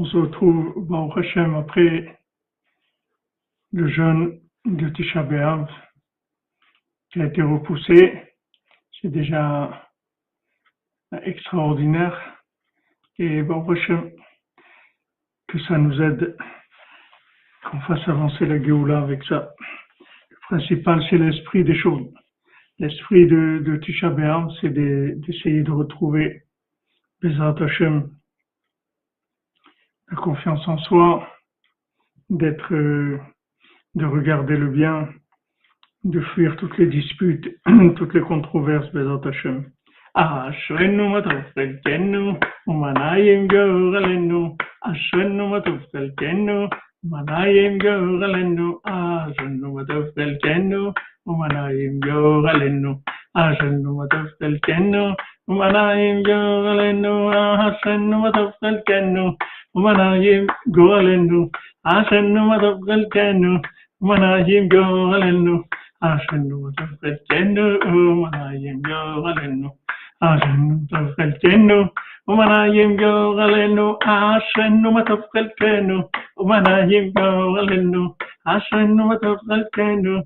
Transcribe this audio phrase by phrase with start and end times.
[0.00, 2.16] On se retrouve, Baruch Hashem, après
[3.72, 5.68] le jeûne de Tisha B'Av
[7.10, 8.22] qui a été repoussé.
[8.92, 9.90] C'est déjà
[11.22, 12.16] extraordinaire.
[13.18, 14.12] Et Baruch Hashem,
[15.48, 16.36] que ça nous aide,
[17.68, 19.50] qu'on fasse avancer la Géoula avec ça.
[20.30, 22.06] Le principal, c'est l'esprit des choses.
[22.78, 26.44] L'esprit de, de Tisha B'Av, c'est d'essayer de retrouver
[27.20, 28.12] Bezrat Hashem,
[30.11, 31.27] la confiance en soi,
[32.29, 33.19] d'être, euh,
[33.95, 35.09] de regarder le bien,
[36.03, 37.47] de fuir toutes les disputes,
[37.97, 39.65] toutes les controverses, Bezrat Hashem.
[40.15, 42.33] אשרנו מה טוב חלקנו,
[42.67, 46.67] ומנעים גורלנו, אשרנו מה טוב חלקנו,
[47.03, 50.91] ומנעים גורלנו, אשרנו מה טוב חלקנו,
[51.27, 52.93] ומנעים גורלנו,
[53.35, 55.13] אשרנו מה טוב חלקנו,
[55.47, 59.35] ומנעים גורלנו, אשרנו מה טוב חלקנו,
[59.78, 60.42] ومناجم
[60.76, 61.40] قولنو
[61.92, 63.52] عشان ما تبقى الجنو
[64.08, 65.56] مناجم قولنو
[66.08, 67.66] عشان ما تبقى الجنو
[68.28, 69.70] مناجم قولنو
[70.22, 71.78] عشان ما تبقى الجنو
[72.28, 75.98] ومناجم قولنو عشان ما تبقى الجنو
[76.40, 78.04] ومناجم قولنو
[78.46, 80.16] عشان ما تبقى الجنو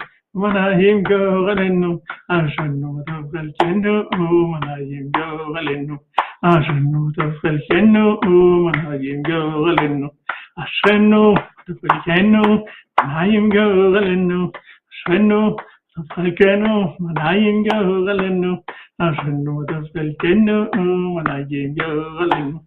[0.42, 1.88] മനായും ഗോകലെന്നു
[2.34, 3.92] അർഷന്നു തകൽച്ചെന്നു
[4.52, 5.96] മനായും ഗോകലെന്നു
[6.42, 10.10] Ashenu tefilchenu umanayim gorelenu.
[10.58, 12.66] Ashenu tefilchenu
[12.98, 14.50] umanayim gorelenu.
[14.90, 15.56] Ashenu
[15.94, 18.58] tefilchenu umanayim gorelenu.
[18.98, 22.58] Ashenu tefilchenu umanayim gorelenu.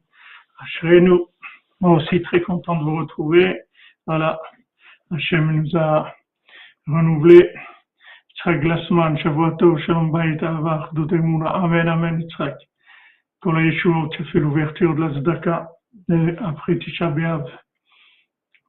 [0.63, 1.27] Ashenu.
[1.81, 3.59] Moi aussi très content de vous retrouver.
[4.07, 4.39] Voilà.
[5.11, 6.13] Hachem nous a
[6.87, 7.51] renouvelé.
[8.29, 12.55] Yitzhak Glassman, Shavuot Shalom Bayit Avach, Amen, Amen, Yitzhak.
[13.45, 15.69] Pour la Yeshua, tu as fait l'ouverture de la Zdaka
[16.39, 17.47] après Tisha B'Av.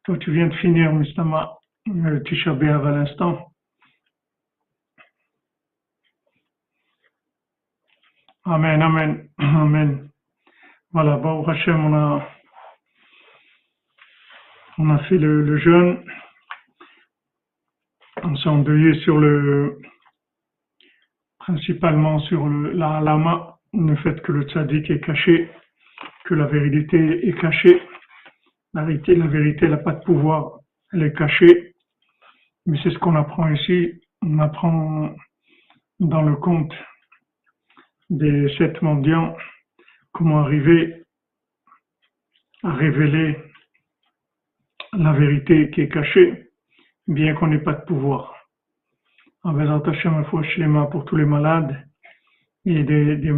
[0.05, 1.57] Toi, tu viens de finir, Mistama,
[1.89, 3.51] euh, Tisha B'Av à l'instant.
[8.45, 10.11] Amen, Amen, Amen.
[10.91, 12.29] Voilà, Baruch Hashem, on a,
[14.77, 16.05] on a fait le, le jeûne.
[18.23, 19.79] On s'est endeuillé sur le,
[21.39, 25.51] principalement sur le, la lama, le fait que le tzaddik est caché,
[26.25, 27.81] que la vérité est cachée.
[28.75, 30.61] La vérité, la n'a pas de pouvoir,
[30.93, 31.75] elle est cachée.
[32.67, 34.01] Mais c'est ce qu'on apprend ici.
[34.23, 35.15] On apprend
[36.01, 36.75] dans le conte
[38.11, 39.37] des sept mendiants
[40.13, 41.03] comment arriver
[42.63, 43.39] à révéler
[44.93, 46.51] la vérité qui est cachée,
[47.07, 48.35] bien qu'on n'ait pas de pouvoir.
[49.43, 50.25] En faisant Hashem
[50.91, 51.87] pour tous les malades
[52.65, 53.33] et des,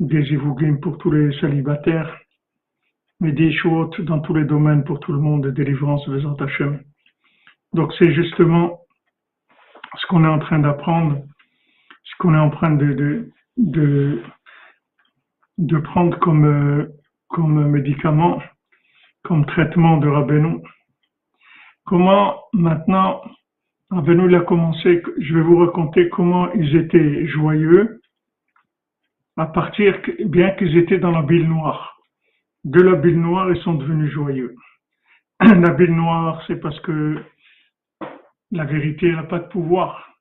[0.00, 2.16] des Ivougim pour tous les célibataires,
[3.20, 6.80] mais des Shuot dans tous les domaines pour tout le monde, de délivrance Vezant Hashem.
[7.72, 8.80] Donc c'est justement
[9.96, 11.18] ce qu'on est en train d'apprendre,
[12.04, 14.22] ce qu'on est en train de, de, de,
[15.58, 16.86] de prendre comme, euh,
[17.28, 18.40] comme médicament,
[19.24, 20.60] comme traitement de Rabbeinu.
[21.84, 23.20] Comment maintenant,
[23.90, 27.97] Rabbeinu a commencé, je vais vous raconter comment ils étaient joyeux
[29.38, 31.96] à partir, bien qu'ils étaient dans la bile noire.
[32.64, 34.54] De la bile noire, ils sont devenus joyeux.
[35.40, 37.22] La bile noire, c'est parce que
[38.50, 40.12] la vérité n'a pas de pouvoir.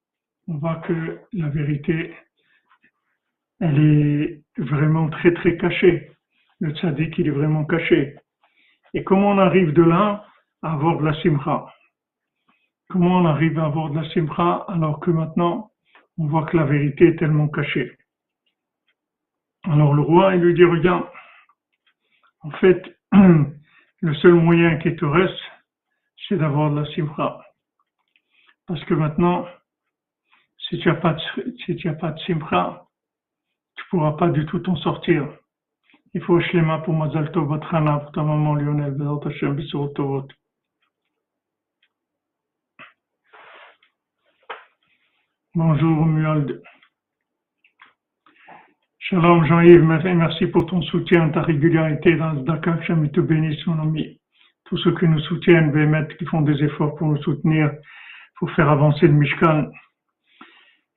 [0.48, 2.14] On voit que la vérité,
[3.60, 6.12] elle est vraiment très très cachée.
[6.60, 8.16] Le tzaddik, il est vraiment caché.
[8.94, 10.26] Et comment on arrive de là
[10.62, 11.66] à avoir de la simcha?
[12.90, 15.72] Comment on arrive à avoir de la simcha alors que maintenant,
[16.20, 17.98] on voit que la vérité est tellement cachée?
[19.70, 21.06] Alors le roi, il lui dit, regarde,
[22.42, 25.42] en fait, le seul moyen qui te reste,
[26.28, 27.42] c'est d'avoir de la simcha.
[28.66, 29.46] Parce que maintenant,
[30.58, 31.22] si tu n'as pas, de,
[31.66, 31.90] si tu
[33.76, 35.28] tu pourras pas du tout t'en sortir.
[36.14, 39.62] Il faut shlema pour Mazal Tov Batrana, pour ta maman Lionel, Bezat Hashem,
[39.96, 40.28] Tovot.
[45.54, 46.62] Bonjour Muald.
[49.10, 52.78] Shalom Jean-Yves, merci pour ton soutien, ta régularité dans le Dakar.
[52.82, 54.20] Que te bénisse, mon ami.
[54.66, 57.72] Tous ceux qui nous soutiennent, Bémet, qui font des efforts pour nous soutenir,
[58.38, 59.72] pour faire avancer le Mishkan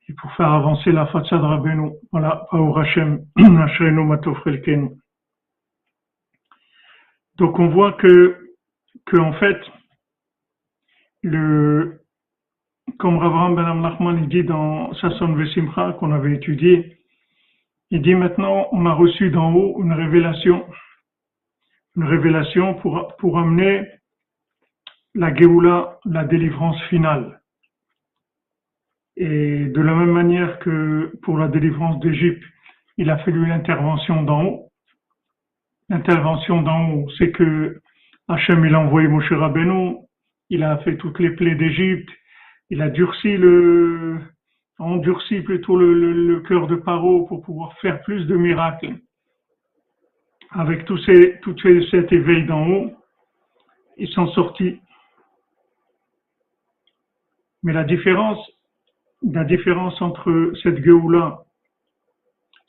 [0.09, 1.91] et pour faire avancer la façade Rabbeinu.
[2.11, 4.89] Voilà, Paour Hashem, Hashrenu Matofrelken.
[7.37, 8.51] Donc on voit que,
[9.05, 9.61] que en fait,
[11.23, 12.01] le,
[12.99, 16.97] comme Ravram Ben Amnachman dit dans Sasson Vesimcha qu'on avait étudié,
[17.91, 20.65] il dit maintenant on a reçu d'en haut une révélation.
[21.97, 23.85] une révélation pour, pour amener
[25.13, 27.41] la Géoula, la délivrance finale.
[29.17, 32.43] Et de la même manière que pour la délivrance d'Égypte,
[32.97, 34.71] il a fallu l'intervention d'en haut.
[35.89, 37.81] L'intervention d'en haut, c'est que
[38.29, 39.97] Hachem, il a envoyé Moshe Rabbeinu,
[40.49, 42.09] il a fait toutes les plaies d'Égypte,
[42.69, 44.21] il a durci le,
[44.81, 48.97] endurci plutôt le, cœur de Paro pour pouvoir faire plus de miracles.
[50.51, 51.55] Avec tout, ces, tout
[51.91, 52.91] cet éveil d'en haut,
[53.97, 54.81] ils sont sortis.
[57.63, 58.39] Mais la différence,
[59.21, 61.45] la différence entre cette Géoula,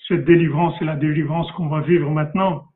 [0.07, 2.67] cette délivrance et la délivrance qu'on va vivre maintenant,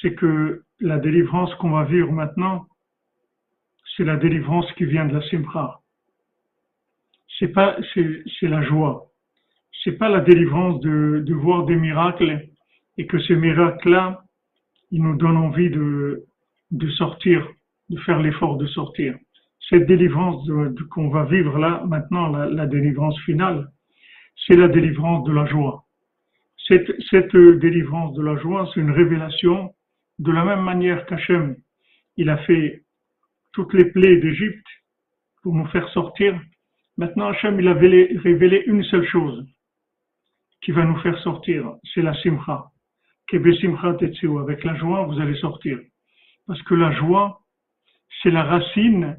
[0.00, 2.66] c'est que la délivrance qu'on va vivre maintenant,
[3.96, 5.80] c'est la délivrance qui vient de la Simcha.
[7.38, 9.06] C'est pas, c'est la joie.
[9.84, 12.48] C'est pas la délivrance de, de voir des miracles
[12.98, 14.24] et que ces miracles-là,
[14.90, 16.24] ils nous donnent envie de,
[16.70, 17.46] de sortir,
[17.90, 19.16] de faire l'effort de sortir.
[19.68, 20.48] Cette délivrance
[20.90, 23.68] qu'on va vivre là, maintenant, la, délivrance finale,
[24.46, 25.84] c'est la délivrance de la joie.
[26.68, 29.74] Cette, cette délivrance de la joie, c'est une révélation
[30.18, 31.56] de la même manière qu'Hachem,
[32.16, 32.82] il a fait
[33.52, 34.66] toutes les plaies d'Égypte
[35.42, 36.38] pour nous faire sortir.
[36.98, 39.46] Maintenant, Hachem, il a révélé une seule chose
[40.62, 42.70] qui va nous faire sortir, c'est la simcha.
[43.32, 45.78] Avec la joie, vous allez sortir.
[46.46, 47.40] Parce que la joie,
[48.22, 49.18] c'est la racine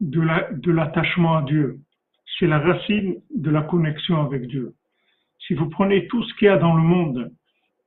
[0.00, 1.78] de l'attachement à Dieu.
[2.38, 4.74] C'est la racine de la connexion avec Dieu.
[5.46, 7.32] Si vous prenez tout ce qu'il y a dans le monde,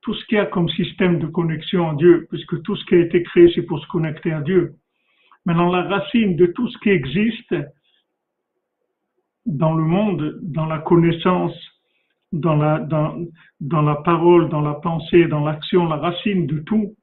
[0.02, 2.94] tout ce qu'il y a comme système de connexion à Dieu, puisque tout ce qui
[2.94, 4.74] a été créé, c'est pour se connecter à Dieu.
[5.44, 7.54] Maintenant, la racine de tout ce qui existe
[9.50, 11.54] dans le monde, dans la connaissance,
[12.32, 13.18] dans la, dans,
[13.60, 16.94] dans la parole, dans la pensée, dans l'action, la racine de tout,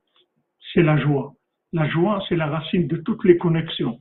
[0.73, 1.33] c'est la joie.
[1.73, 3.99] La joie, c'est la racine de toutes les connexions.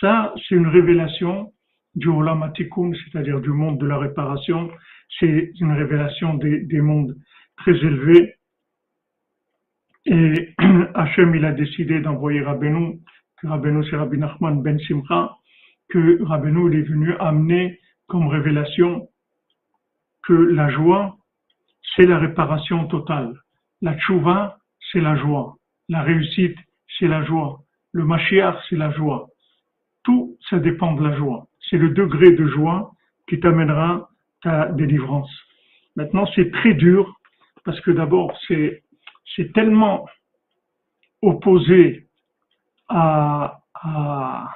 [0.00, 1.52] Ça, c'est une révélation
[1.94, 4.70] du Olam c'est-à-dire du monde de la réparation.
[5.20, 7.16] C'est une révélation des, des mondes
[7.58, 8.34] très élevés.
[10.06, 10.54] Et
[10.94, 12.98] Hachem, il a décidé d'envoyer Rabbeinu,
[13.40, 15.36] que Rabbeinu c'est Rabbi Nachman ben Simcha,
[15.88, 19.08] que Rabbeinu il est venu amener comme révélation
[20.26, 21.16] que la joie,
[21.94, 23.34] c'est la réparation totale.
[23.82, 24.58] La tchouva,
[24.90, 25.56] c'est la joie.
[25.88, 26.56] La réussite,
[26.98, 27.60] c'est la joie.
[27.92, 29.28] Le Mashiach, c'est la joie.
[30.02, 31.46] Tout, ça dépend de la joie.
[31.70, 32.92] C'est le degré de joie
[33.28, 34.08] qui t'amènera
[34.42, 35.30] ta délivrance.
[35.96, 37.14] Maintenant, c'est très dur
[37.64, 38.82] parce que d'abord, c'est,
[39.34, 40.06] c'est tellement
[41.22, 42.06] opposé
[42.88, 44.50] à, à,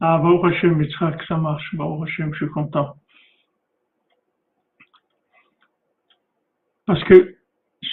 [0.00, 1.74] à Baruch Hashem, que ça marche.
[1.74, 2.96] Baruch Hashem, je suis content.
[6.86, 7.36] Parce que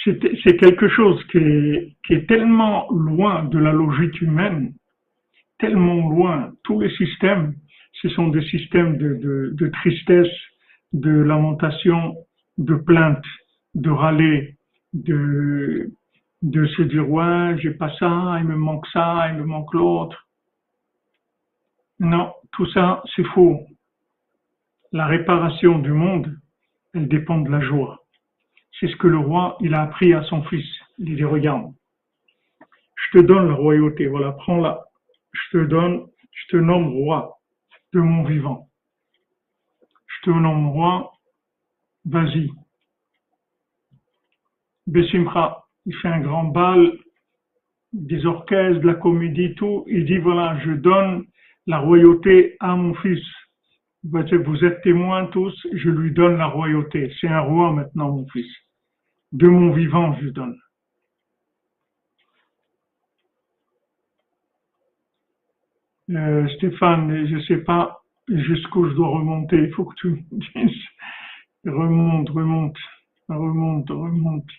[0.04, 4.72] c'est quelque chose qui est, tellement loin de la logique humaine,
[5.58, 6.52] tellement loin.
[6.64, 7.54] Tous les systèmes,
[8.00, 10.32] ce sont des systèmes de tristesse,
[10.92, 12.16] de lamentation,
[12.56, 13.24] de plainte
[13.74, 14.56] de râler,
[14.92, 15.90] de,
[16.42, 20.27] de se dire ouais, j'ai pas ça, il me manque ça, il me manque l'autre.
[22.00, 23.66] Non, tout ça, c'est faux.
[24.92, 26.38] La réparation du monde,
[26.94, 28.04] elle dépend de la joie.
[28.78, 30.66] C'est ce que le roi, il a appris à son fils.
[30.98, 31.72] Il dit, regarde,
[32.60, 34.84] je te donne la royauté, voilà, prends-la.
[35.32, 37.38] Je te donne, je te nomme roi
[37.92, 38.68] de mon vivant.
[40.06, 41.12] Je te nomme roi,
[42.04, 42.50] vas-y,
[44.88, 46.92] Bessimcha, il fait un grand bal,
[47.92, 49.84] des orchestres, de la comédie, tout.
[49.86, 51.26] Il dit voilà, je donne
[51.68, 53.22] la royauté à mon fils.
[54.02, 57.12] Vous êtes témoins tous, je lui donne la royauté.
[57.20, 58.50] C'est un roi maintenant, mon fils.
[59.32, 60.58] De mon vivant, je donne.
[66.10, 69.56] Euh, Stéphane, je ne sais pas jusqu'où je dois remonter.
[69.56, 70.84] Il faut que tu me dises.
[71.66, 72.78] Remonte, remonte,
[73.28, 74.50] remonte, remonte.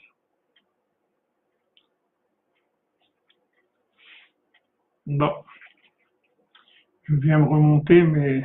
[7.10, 8.44] Je viens me remonter, mais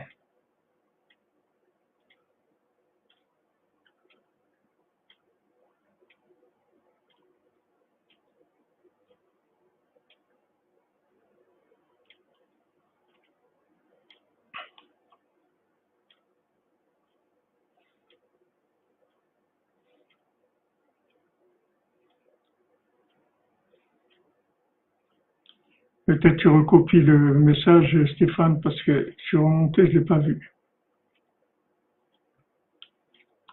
[26.06, 30.50] Peut-être tu recopies le message, Stéphane, parce que je suis remonté, je l'ai pas vu.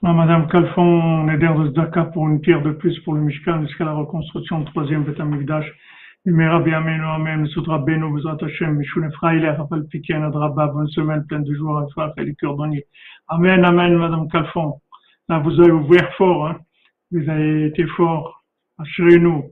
[0.03, 3.21] Ah, Madame Calfon, on est d'air de Zdaka pour une pierre de plus pour le
[3.21, 5.71] Mishkan jusqu'à la reconstruction du troisième Beth Amikdash.
[6.25, 8.81] Numera Biamenu Amen, Soudra Beno, Bezrat Hashem,
[10.23, 12.85] Adraba, bonne semaine pleine de Efra, et les.
[13.27, 14.81] Amen, Amen, Madame Calfon.
[15.29, 16.59] Là, vous avez ouvert fort, hein.
[17.11, 18.43] Vous avez été fort.
[18.77, 19.43] Ashrenu,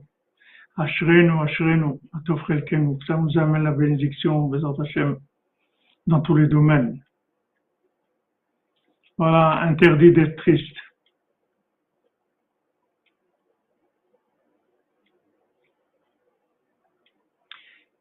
[0.80, 2.98] Ashrenu, Ashrenu, Atofrel Kenu.
[3.06, 5.18] Ça nous amène la bénédiction, Bezrat Hashem,
[6.06, 7.04] dans tous les domaines.
[9.18, 10.76] Voilà, interdit d'être triste.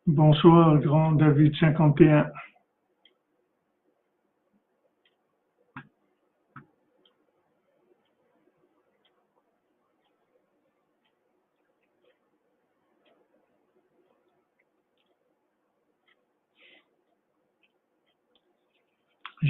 [0.08, 2.32] Bonsoir, grand David 51.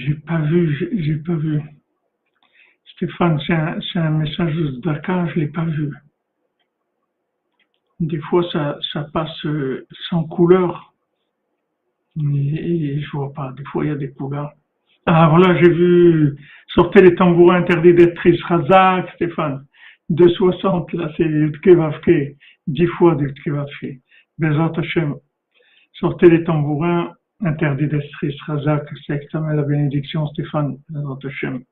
[0.05, 1.61] J'ai pas vu, j'ai- pas vu.
[2.95, 5.91] Stéphane, c'est un, message de Dakar, je l'ai pas vu.
[7.99, 10.93] Des fois, ça, passe euh, sans couleur,
[12.17, 13.51] et je vois pas.
[13.57, 14.53] Des fois, il y a des couleurs.
[15.05, 16.35] Ah, voilà, j'ai vu,
[16.67, 18.21] sortez les tambourins interdits d'être.
[18.43, 19.65] Razak, Stéphane.
[20.09, 22.35] 260, là, c'est Tkevavke.
[22.67, 23.99] 10 fois du Tkevavke.
[24.37, 24.71] Bezat.
[25.93, 31.63] Sortez les tambourins interdit Interdidastrice Razak s'exclama la bénédiction Stéphane, Bezrat Hachem.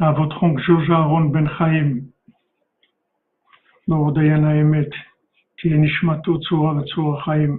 [0.00, 2.02] à votre oncle Georges Aaron Ben Chaim,
[3.88, 4.88] Lord Dayana Emet,
[5.60, 7.58] qui est Nishmato Tsura Tsura Chaim,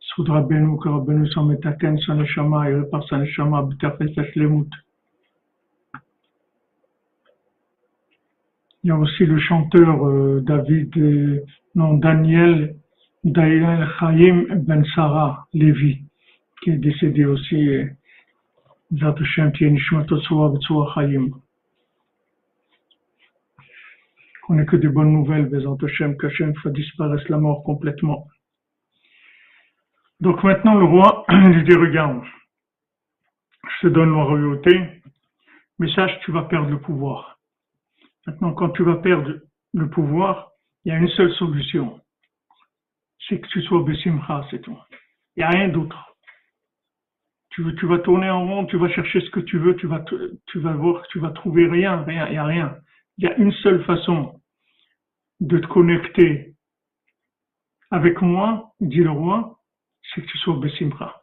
[0.00, 4.12] Soudra Benu, Karabenu Sametaken, Saneshama, et répare Saneshama, Bitafet
[8.84, 11.44] Il y a aussi le chanteur euh, David, euh,
[11.74, 12.76] non Daniel,
[13.24, 16.02] Daniel Chaim Ben Sarah Levi,
[16.62, 17.68] qui est décédé aussi.
[17.68, 17.86] Euh,
[24.48, 28.28] On n'est que de bonnes nouvelles, Bezat Hashem, qu'Hachem disparaisse la mort complètement.
[30.20, 32.22] Donc maintenant, le roi lui dit, regarde,
[33.64, 35.02] je te donne la royauté,
[35.78, 37.37] mais sache, tu vas perdre le pouvoir.
[38.28, 39.40] Maintenant, quand tu vas perdre
[39.72, 40.50] le pouvoir,
[40.84, 41.98] il y a une seule solution.
[43.26, 44.76] C'est que tu sois Bessimcha, c'est tout.
[45.34, 45.96] Il n'y a rien d'autre.
[47.48, 50.04] Tu, tu vas tourner en rond, tu vas chercher ce que tu veux, tu vas,
[50.46, 52.76] tu vas voir tu vas trouver rien, rien, il n'y a rien.
[53.16, 54.38] Il y a une seule façon
[55.40, 56.54] de te connecter
[57.90, 59.58] avec moi, dit le roi,
[60.02, 61.17] c'est que tu sois Bessimcha.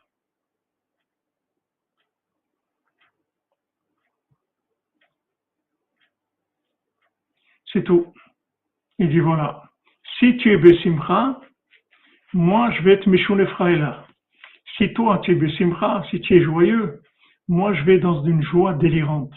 [7.75, 8.13] C'est tout.
[8.99, 9.63] Il dit voilà,
[10.17, 11.41] si tu es Bessimcha,
[12.31, 14.07] moi je vais être Mishun Efraïla.
[14.77, 17.01] Si toi tu es Bessimcha, si tu es joyeux,
[17.49, 19.33] moi je vais dans une joie délirante.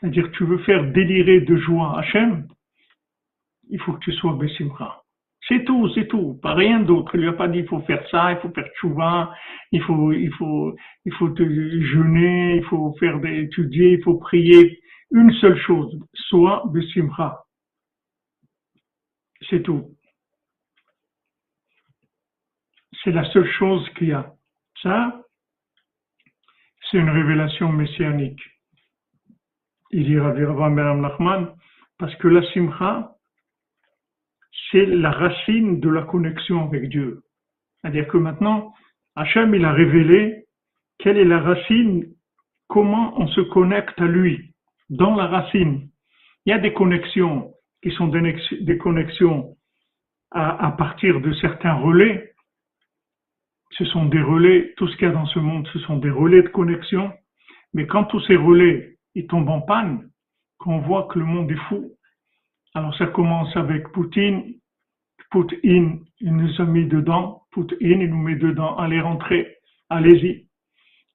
[0.00, 2.48] C'est-à-dire tu veux faire délirer de joie Hachem,
[3.68, 5.02] il faut que tu sois Bessimcha.
[5.46, 7.14] C'est tout, c'est tout, pas rien d'autre.
[7.16, 9.34] Il lui a pas dit il faut faire ça, il faut faire tchouva,
[9.72, 14.14] il faut, il faut, il faut te jeûner, il faut faire des, étudier, il faut
[14.14, 14.78] prier.
[15.10, 17.41] Une seule chose, sois Bessimcha.
[19.48, 19.96] C'est tout.
[23.02, 24.32] C'est la seule chose qu'il y a.
[24.82, 25.22] Ça,
[26.90, 28.40] c'est une révélation messianique.
[29.90, 31.54] Il dit Rabbi Ben Nachman,
[31.98, 33.16] parce que la simcha,
[34.70, 37.22] c'est la racine de la connexion avec Dieu.
[37.80, 38.74] C'est-à-dire que maintenant,
[39.16, 40.46] Hachem, il a révélé
[40.98, 42.14] quelle est la racine,
[42.68, 44.54] comment on se connecte à lui,
[44.88, 45.88] dans la racine.
[46.46, 47.52] Il y a des connexions
[47.82, 49.56] qui sont des, nex- des connexions
[50.30, 52.32] à, partir de certains relais.
[53.72, 56.10] Ce sont des relais, tout ce qu'il y a dans ce monde, ce sont des
[56.10, 57.12] relais de connexion.
[57.74, 60.08] Mais quand tous ces relais, ils tombent en panne,
[60.58, 61.92] qu'on voit que le monde est fou,
[62.74, 64.54] alors ça commence avec Poutine.
[65.30, 67.42] Poutine, il nous a mis dedans.
[67.50, 68.76] Poutine, il nous met dedans.
[68.76, 69.56] Allez, rentrez.
[69.90, 70.46] Allez-y.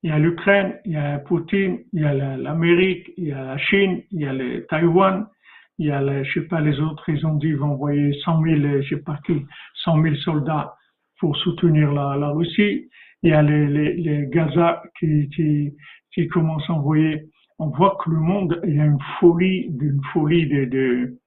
[0.03, 3.31] Il y a l'Ukraine, il y a Poutine, il y a la- l'Amérique, il y
[3.31, 5.27] a la Chine, il y a le Taïwan,
[5.77, 8.13] il y a, le- je sais pas, les autres, ils ont dit, ils vont envoyer
[8.23, 9.45] 100 000, euh, je sais pas qui,
[9.83, 10.75] 100 000 soldats
[11.19, 12.89] pour soutenir la, la Russie.
[13.23, 15.73] Il y a les, les, les Gaza qui, qui,
[16.13, 17.25] qui commencent à envoyer.
[17.59, 21.17] On voit que le monde, il y a une folie, une folie de,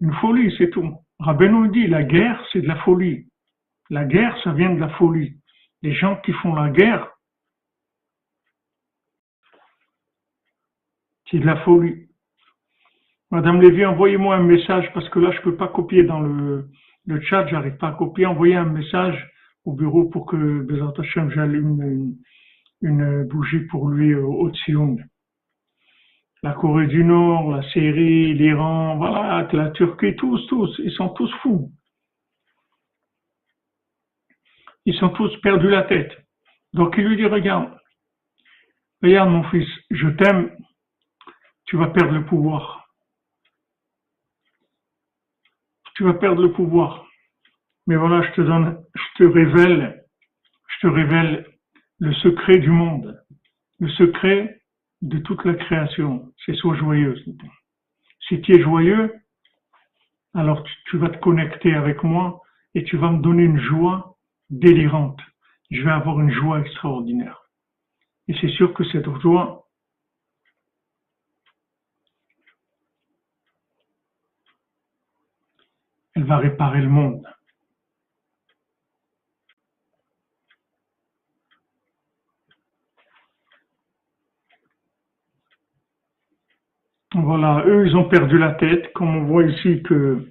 [0.00, 0.96] une folie, c'est tout.
[1.20, 3.28] Rabbeinu dit, la guerre, c'est de la folie.
[3.90, 5.34] La guerre, ça vient de la folie.
[5.82, 7.08] Les gens qui font la guerre,
[11.30, 12.08] c'est de la folie.
[13.32, 16.68] Madame Lévy, envoyez-moi un message parce que là, je peux pas copier dans le,
[17.06, 19.26] le chat, j'arrive pas à copier, envoyez un message
[19.64, 22.14] au bureau pour que Bezat Hashem, j'allume
[22.82, 24.52] une, bougie pour lui au, au
[26.42, 31.32] La Corée du Nord, la Syrie, l'Iran, voilà, la Turquie, tous, tous, ils sont tous
[31.40, 31.72] fous.
[34.84, 36.12] Ils sont tous perdus la tête.
[36.74, 37.74] Donc il lui dit, regarde,
[39.02, 40.54] regarde mon fils, je t'aime,
[41.64, 42.81] tu vas perdre le pouvoir.
[45.94, 47.06] Tu vas perdre le pouvoir.
[47.86, 50.04] Mais voilà, je te donne, je te révèle,
[50.68, 51.46] je te révèle
[51.98, 53.20] le secret du monde,
[53.78, 54.62] le secret
[55.02, 56.32] de toute la création.
[56.44, 57.16] C'est sois joyeux.
[58.28, 59.12] Si tu es joyeux,
[60.34, 62.40] alors tu vas te connecter avec moi
[62.74, 64.16] et tu vas me donner une joie
[64.50, 65.20] délirante.
[65.70, 67.42] Je vais avoir une joie extraordinaire.
[68.28, 69.66] Et c'est sûr que cette joie,
[76.22, 77.26] elle va réparer le monde.
[87.14, 90.28] Voilà, eux, ils ont perdu la tête, comme on voit ici que,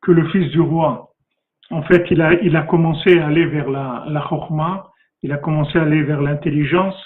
[0.00, 1.10] que le fils du roi,
[1.70, 4.90] en fait, il a, il a commencé à aller vers la, la chorma,
[5.22, 6.96] il a commencé à aller vers l'intelligence,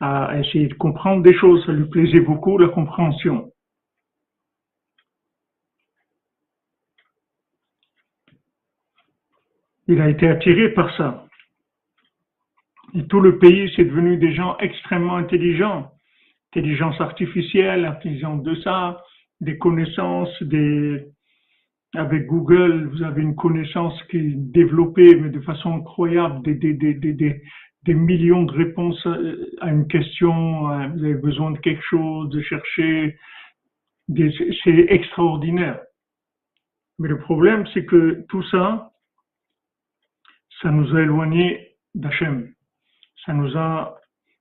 [0.00, 3.50] à essayer de comprendre des choses, ça lui plaisait beaucoup, la compréhension.
[9.88, 11.26] Il a été attiré par ça.
[12.94, 15.90] Et tout le pays, c'est devenu des gens extrêmement intelligents
[16.54, 19.02] intelligence artificielle, l'intelligence de ça,
[19.40, 21.04] des connaissances, des,
[21.94, 27.94] avec Google, vous avez une connaissance qui est développée, mais de façon incroyable, des, des,
[27.94, 29.06] millions de réponses
[29.60, 33.16] à une question, vous avez besoin de quelque chose, de chercher,
[34.16, 35.80] c'est extraordinaire.
[36.98, 38.92] Mais le problème, c'est que tout ça,
[40.64, 42.48] ça nous a éloignés d'Hachem.
[43.26, 44.00] Ça nous a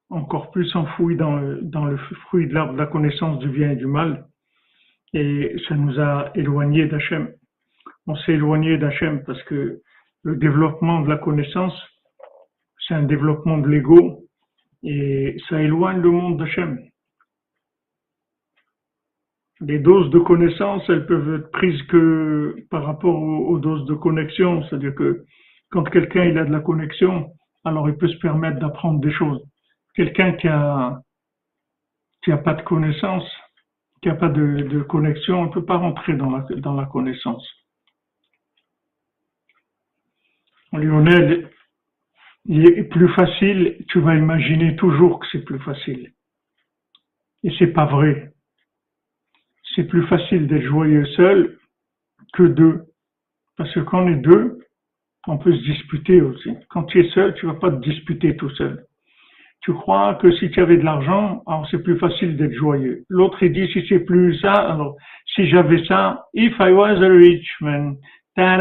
[0.09, 3.87] encore plus enfoui dans le, fruit de l'arbre de la connaissance du bien et du
[3.87, 4.25] mal.
[5.13, 7.33] Et ça nous a éloignés d'Hachem.
[8.07, 9.81] On s'est éloigné d'Hachem parce que
[10.23, 11.77] le développement de la connaissance,
[12.88, 14.23] c'est un développement de l'ego
[14.81, 16.79] et ça éloigne le monde d'Hachem.
[19.59, 24.63] Les doses de connaissance, elles peuvent être prises que par rapport aux, doses de connexion.
[24.63, 25.25] C'est-à-dire que
[25.73, 27.33] quand quelqu'un a de la connexion,
[27.65, 29.43] alors il peut se permettre d'apprendre des choses
[29.93, 31.01] quelqu'un qui a,
[32.23, 33.27] qui a pas de connaissance,
[34.01, 37.47] qui a pas de, connexion, ne peut pas rentrer dans la, dans la connaissance.
[40.73, 41.51] Lionel,
[42.45, 46.13] il est plus facile, tu vas imaginer toujours que c'est plus facile.
[47.43, 48.33] Et c'est pas vrai.
[49.75, 51.59] C'est plus facile d'être joyeux seul
[52.33, 52.86] que deux.
[53.55, 54.59] Parce que quand on est deux,
[55.27, 56.51] on peut se disputer aussi.
[56.69, 58.86] Quand tu es seul, tu vas pas te disputer tout seul
[59.63, 63.05] tu crois que si tu avais de l'argent, alors c'est plus facile d'être joyeux.
[63.07, 64.97] L'autre, il dit, si c'est plus ça, alors,
[65.36, 67.95] si j'avais ça, if I was a rich man,
[68.36, 68.57] ah,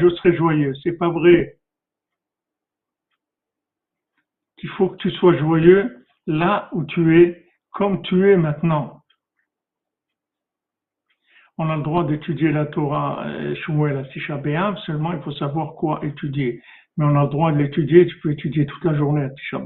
[0.00, 0.72] je serais joyeux.
[0.82, 1.56] C'est pas vrai.
[4.62, 8.95] Il faut que tu sois joyeux là où tu es, comme tu es maintenant.
[11.58, 14.40] On a le droit d'étudier la Torah Shmuel à Tisha
[14.84, 16.60] seulement il faut savoir quoi étudier
[16.96, 18.06] mais on a le droit de l'étudier.
[18.06, 19.58] Tu peux étudier toute la journée à Tisha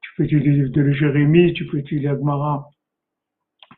[0.00, 2.68] Tu peux étudier le livre de Jérémie, tu peux étudier Agmara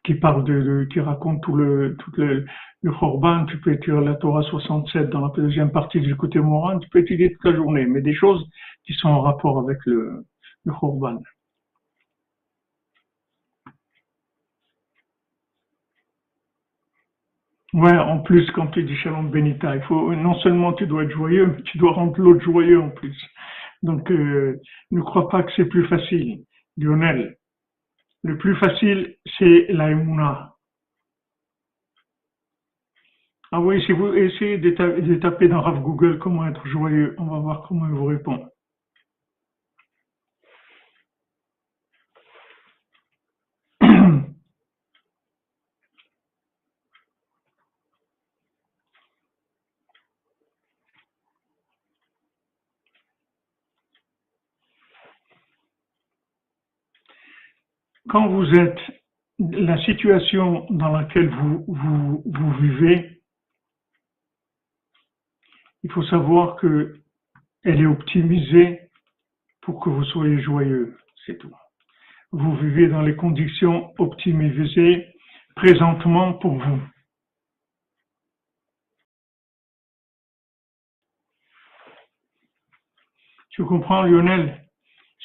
[0.05, 2.47] qui parle de, qui raconte tout le, tout le,
[2.83, 6.79] le Khorban, tu peux étudier la Torah 67 dans la deuxième partie du côté Moran,
[6.79, 8.49] tu peux étudier toute la journée, mais des choses
[8.85, 10.25] qui sont en rapport avec le,
[10.65, 10.73] le.
[17.73, 21.13] Ouais, en plus, quand tu dis Shalom Benita, il faut, non seulement tu dois être
[21.13, 23.17] joyeux, mais tu dois rendre l'autre joyeux en plus.
[23.83, 26.45] Donc, euh, ne crois pas que c'est plus facile.
[26.77, 27.37] Lionel,
[28.25, 29.89] le plus facile, c'est la
[33.53, 37.39] Ah oui, si vous essayez de, taper dans Rav Google comment être joyeux, on va
[37.39, 38.49] voir comment il vous répond.
[58.11, 58.81] quand vous êtes
[59.39, 63.23] la situation dans laquelle vous, vous, vivez,
[65.85, 66.97] il faut savoir que
[67.63, 68.81] elle est optimisée
[69.61, 71.55] pour que vous soyez joyeux, c'est tout.
[72.33, 75.07] Vous vivez dans les conditions optimisées
[75.55, 76.83] présentement pour vous.
[83.51, 84.65] Tu comprends, Lionel?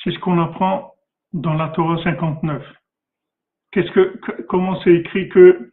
[0.04, 0.95] C'est ce qu'on apprend
[1.36, 2.64] dans la Torah 59.
[3.72, 5.70] Qu'est-ce que, comment c'est écrit que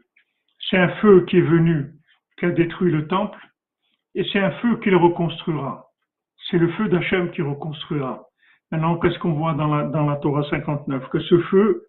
[0.69, 1.93] c'est un feu qui est venu,
[2.37, 3.39] qui a détruit le temple,
[4.17, 5.87] et c'est un feu qu'il reconstruira.
[6.51, 8.27] C'est le feu d'Hachem qui reconstruira.
[8.73, 11.87] Maintenant, qu'est-ce qu'on voit dans la, dans la Torah 59 Que ce feu,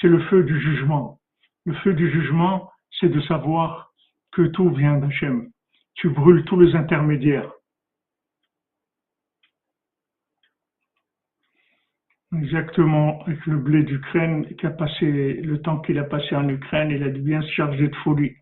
[0.00, 1.18] c'est le feu du jugement.
[1.64, 3.90] Le feu du jugement, c'est de savoir
[4.32, 5.48] que tout vient d'Hachem.
[5.94, 7.50] Tu brûles tous les intermédiaires.
[12.36, 16.90] Exactement, avec le blé d'Ukraine qui a passé le temps qu'il a passé en Ukraine,
[16.90, 18.36] il a dû bien se charger de folie.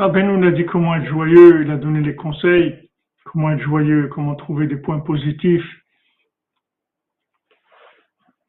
[0.00, 2.90] Ah ben nous, a dit comment être joyeux, il a donné les conseils,
[3.24, 5.64] comment être joyeux, comment trouver des points positifs.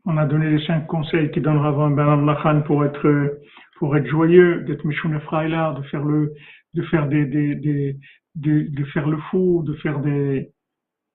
[0.05, 3.39] On a donné les cinq conseils qui donnera avant Ben Lachan pour être,
[3.75, 6.33] pour être joyeux, d'être Mishune Freila, de faire le,
[6.73, 7.97] de faire des, des, des,
[8.35, 10.51] de, faire le fou, de faire des,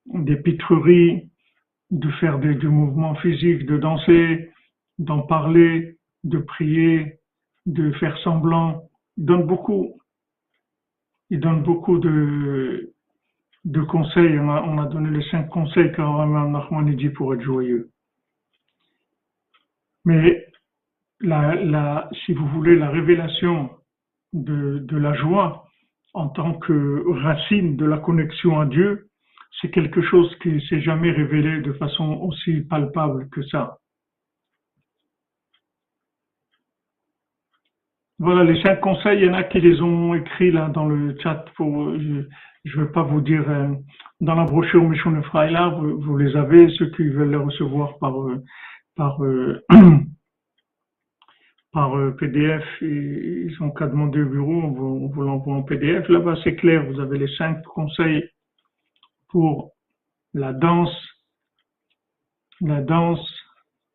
[0.06, 1.30] des pitreries,
[1.90, 4.50] de faire des, du mouvement physique, de danser,
[4.98, 7.18] d'en parler, de prier,
[7.66, 8.88] de faire semblant.
[9.16, 9.94] Il donne beaucoup.
[11.30, 12.92] Il donne beaucoup de,
[13.64, 14.38] de conseils.
[14.38, 17.90] On a, on a donné les cinq conseils qu'Aram Nachman dit pour être joyeux.
[20.04, 20.47] Mais
[21.20, 23.70] la, la, si vous voulez, la révélation
[24.32, 25.64] de, de la joie
[26.14, 29.08] en tant que racine de la connexion à Dieu,
[29.60, 33.78] c'est quelque chose qui s'est jamais révélé de façon aussi palpable que ça.
[38.20, 41.16] Voilà les cinq conseils, il y en a qui les ont écrits là dans le
[41.22, 43.68] chat pour, je ne veux pas vous dire, euh,
[44.20, 48.20] dans la brochure Michon Freiler, vous, vous, les avez, ceux qui veulent les recevoir par,
[48.20, 48.42] euh,
[48.96, 49.62] par, euh,
[51.72, 56.08] par euh, PDF, ils ont qu'à demander au bureau, on vous, l'envoie en PDF.
[56.08, 58.30] Là-bas, c'est clair, vous avez les cinq conseils
[59.28, 59.72] pour
[60.32, 60.94] la danse,
[62.60, 63.20] la danse,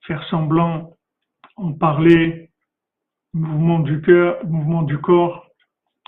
[0.06, 0.96] faire semblant,
[1.56, 2.52] en parler,
[3.34, 5.48] mouvement du cœur, mouvement du corps.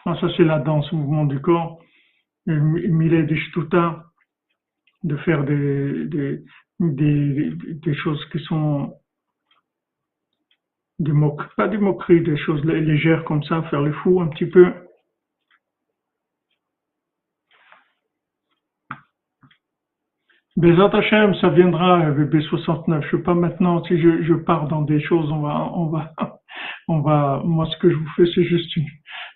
[0.06, 1.82] Ah, ça, c'est la danse, mouvement du corps.
[2.45, 3.39] Millet des
[5.04, 6.06] de faire des,
[6.80, 8.93] des, des choses qui sont
[10.99, 11.12] des
[11.58, 14.73] pas des moqueries, des choses légères comme ça, faire le fou un petit peu.
[20.58, 23.01] Bezat Hashem, ça viendra avec B69.
[23.01, 26.13] Je sais pas maintenant si je, pars dans des choses, on va, on va,
[26.88, 27.41] on va.
[27.43, 28.71] Moi, ce que je vous fais, c'est juste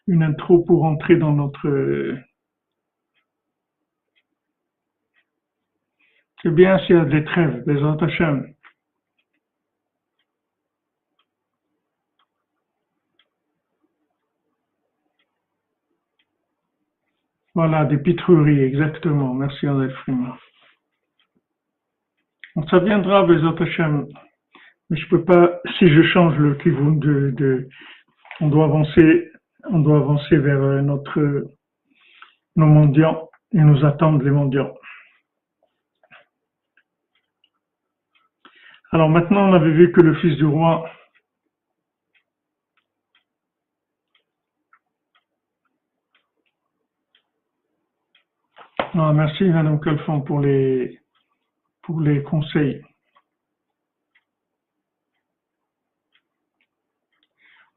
[0.08, 2.18] une, intro pour entrer dans notre.
[6.42, 8.54] C'est bien s'il y a des trêves, Bezat Hashem.
[17.62, 19.34] Voilà, des pitreries, exactement.
[19.34, 19.94] Merci André
[22.70, 24.08] Ça viendra, Bezat Hashem.
[24.90, 27.68] Mais je peux pas, si je change le kivun de,
[28.40, 29.30] on doit avancer,
[29.66, 31.50] on doit avancer vers euh, notre,
[32.56, 34.74] nos mendiants et nous attendre les mendiants.
[38.94, 40.90] Alors maintenant, on avait vu que le fils du roi
[48.96, 51.00] Ah, merci Madame Calfon pour les,
[51.84, 52.82] pour les conseils.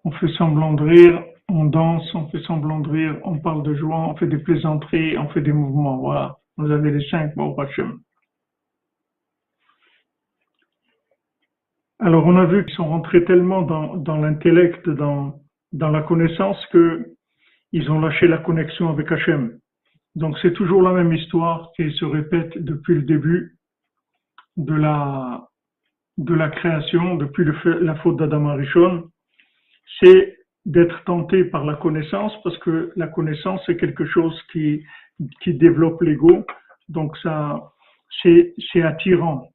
[0.05, 3.75] On fait semblant de rire, on danse, on fait semblant de rire, on parle de
[3.75, 5.99] joie, on fait des plaisanteries, on fait des mouvements.
[5.99, 7.55] Voilà, vous avez les cinq bon
[11.99, 15.41] Alors on a vu qu'ils sont rentrés tellement dans, dans l'intellect, dans,
[15.73, 17.15] dans la connaissance, que
[17.73, 19.59] ils ont lâché la connexion avec Hachem.
[20.15, 23.57] Donc c'est toujours la même histoire qui se répète depuis le début
[24.57, 25.49] de la,
[26.19, 29.09] de la création, depuis la faute d'Adam Arishon.
[30.01, 34.85] C'est d'être tenté par la connaissance parce que la connaissance c'est quelque chose qui,
[35.41, 36.45] qui développe l'ego.
[36.89, 37.73] Donc ça,
[38.23, 39.49] c'est, c'est attirant.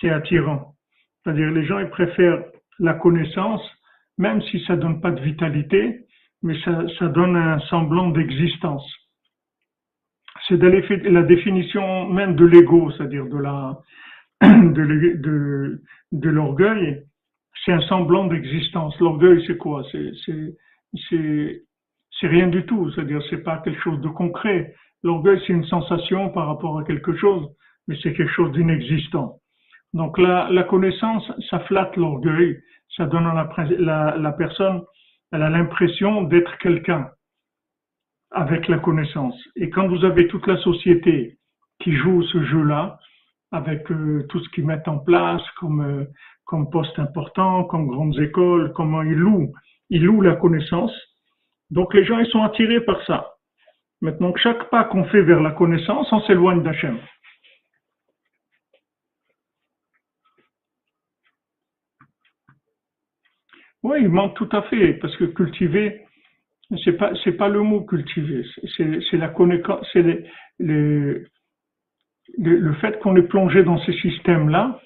[0.00, 0.74] C'est attirant.
[1.24, 2.44] C'est-à-dire les gens ils préfèrent
[2.78, 3.62] la connaissance
[4.18, 6.06] même si ça donne pas de vitalité,
[6.42, 8.86] mais ça, ça donne un semblant d'existence
[10.48, 13.78] c'est la définition même de l'ego, c'est-à-dire de la
[14.42, 15.82] de, de,
[16.12, 17.02] de l'orgueil,
[17.64, 18.98] c'est un semblant d'existence.
[19.00, 19.82] L'orgueil, c'est quoi?
[19.90, 20.12] C'est
[22.28, 24.74] rien du tout, c'est-à-dire c'est pas quelque chose de concret.
[25.02, 27.48] L'orgueil, c'est une sensation par rapport à quelque chose,
[27.88, 29.38] mais c'est quelque chose d'inexistant.
[29.94, 32.60] Donc la, la connaissance, ça flatte l'orgueil,
[32.96, 34.82] ça donne à la, la personne
[35.32, 37.10] elle a l'impression d'être quelqu'un
[38.36, 39.34] avec la connaissance.
[39.56, 41.38] Et quand vous avez toute la société
[41.80, 42.98] qui joue ce jeu-là,
[43.50, 46.04] avec euh, tout ce qu'ils mettent en place comme, euh,
[46.44, 49.54] comme poste important, comme grandes écoles, comment ils louent,
[49.88, 50.92] ils louent la connaissance.
[51.70, 53.32] Donc les gens, ils sont attirés par ça.
[54.02, 56.98] Maintenant, chaque pas qu'on fait vers la connaissance, on s'éloigne d'Hachem.
[63.82, 66.05] Oui, il manque tout à fait, parce que cultiver,
[66.84, 68.44] c'est pas, c'est pas le mot cultiver,
[68.76, 70.24] c'est la connaissance, c'est
[70.58, 71.26] le,
[72.38, 74.80] le, fait qu'on est plongé dans ces systèmes-là,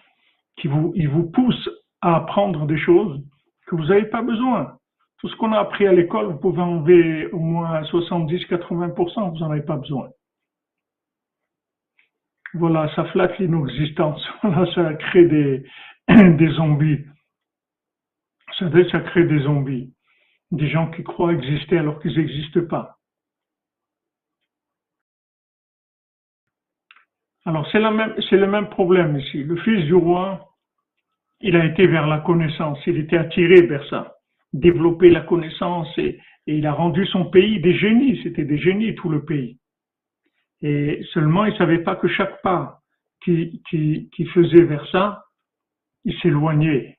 [0.57, 1.71] qui vous, ils vous poussent
[2.03, 3.23] à apprendre des choses
[3.67, 4.77] que vous n'avez pas besoin.
[5.19, 9.51] Tout ce qu'on a appris à l'école, vous pouvez enlever au moins 70-80%, vous n'en
[9.51, 10.09] avez pas besoin.
[12.55, 14.27] Voilà, ça flatte l'inexistence.
[14.43, 15.65] Voilà, ça crée des,
[16.09, 17.05] des zombies.
[18.59, 19.93] Ça, ça crée des zombies.
[20.51, 22.99] Des gens qui croient exister alors qu'ils n'existent pas.
[27.45, 29.43] Alors c'est le même problème ici.
[29.43, 30.51] Le fils du roi,
[31.41, 34.17] il a été vers la connaissance, il était attiré vers ça,
[34.53, 39.09] développer la connaissance et, il a rendu son pays des génies, c'était des génies tout
[39.09, 39.59] le pays.
[40.63, 42.81] Et seulement il savait pas que chaque pas
[43.23, 45.25] qui, qui, faisait vers ça,
[46.05, 46.99] il s'éloignait.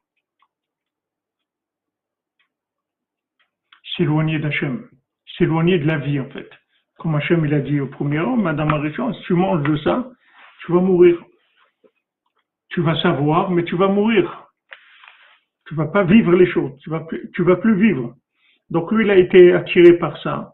[3.95, 4.88] S'éloignait d'Hachem,
[5.38, 6.49] s'éloignait de la vie en fait.
[6.97, 10.10] Comme Hachem il a dit au premier homme, Madame Marichon, si tu manges de ça,
[10.65, 11.17] tu vas mourir.
[12.69, 14.47] Tu vas savoir, mais tu vas mourir.
[15.67, 16.77] Tu vas pas vivre les choses.
[16.80, 18.15] Tu vas plus, tu vas plus vivre.
[18.69, 20.54] Donc lui, il a été attiré par ça.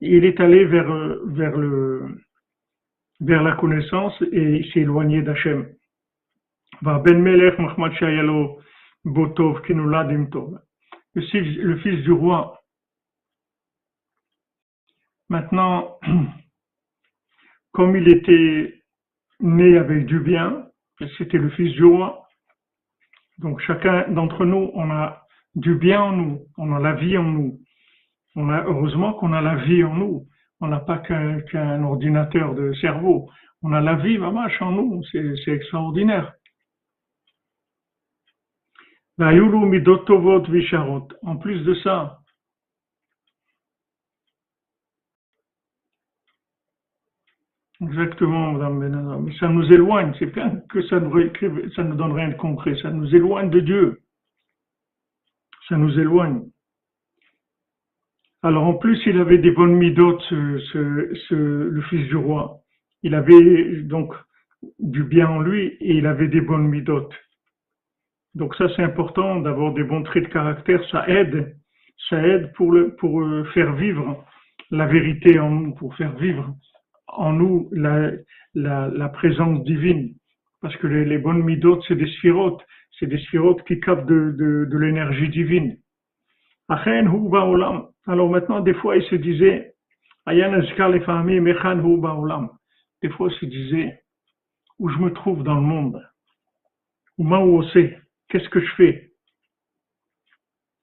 [0.00, 0.90] Il est allé vers,
[1.26, 2.20] vers le,
[3.20, 5.68] vers la connaissance et il s'est éloigné d'Hachem.
[6.82, 7.02] Ben
[11.14, 12.59] le fils du roi.
[15.30, 15.98] Maintenant,
[17.72, 18.82] comme il était
[19.38, 20.66] né avec du bien,
[21.16, 22.26] c'était le fils du roi.
[23.38, 25.22] Donc chacun d'entre nous, on a
[25.54, 27.60] du bien en nous, on a la vie en nous.
[28.34, 30.26] On a, heureusement qu'on a la vie en nous.
[30.60, 33.30] On n'a pas qu'un ordinateur de cerveau.
[33.62, 35.00] On a la vie, mamache, en nous.
[35.12, 36.34] C'est extraordinaire.
[39.18, 39.30] En
[41.36, 42.19] plus de ça,
[47.82, 49.20] Exactement, Madame Benazar.
[49.20, 51.12] Mais ça nous éloigne, c'est bien que ça nous,
[51.74, 54.00] ça nous donne rien de concret, ça nous éloigne de Dieu.
[55.68, 56.42] Ça nous éloigne.
[58.42, 62.58] Alors en plus, il avait des bonnes midotes, ce, le fils du roi.
[63.02, 64.14] Il avait donc
[64.78, 67.14] du bien en lui et il avait des bonnes midotes.
[68.34, 70.82] Donc ça, c'est important d'avoir des bons traits de caractère.
[70.90, 71.56] Ça aide,
[72.08, 74.24] ça aide pour, le, pour euh, faire vivre
[74.70, 76.54] la vérité en nous, pour faire vivre
[77.12, 78.12] en nous la,
[78.54, 80.14] la, la présence divine.
[80.60, 82.62] Parce que les, les bonnes midotes, c'est des sphirotes.
[82.98, 85.78] C'est des sphirotes qui captent de, de, de l'énergie divine.
[86.68, 89.74] Alors maintenant, des fois, il se disait,
[90.26, 90.42] des
[93.10, 94.02] fois, il se disait,
[94.78, 96.06] où je me trouve dans le monde,
[97.18, 97.62] où
[98.28, 99.12] qu'est-ce que je fais,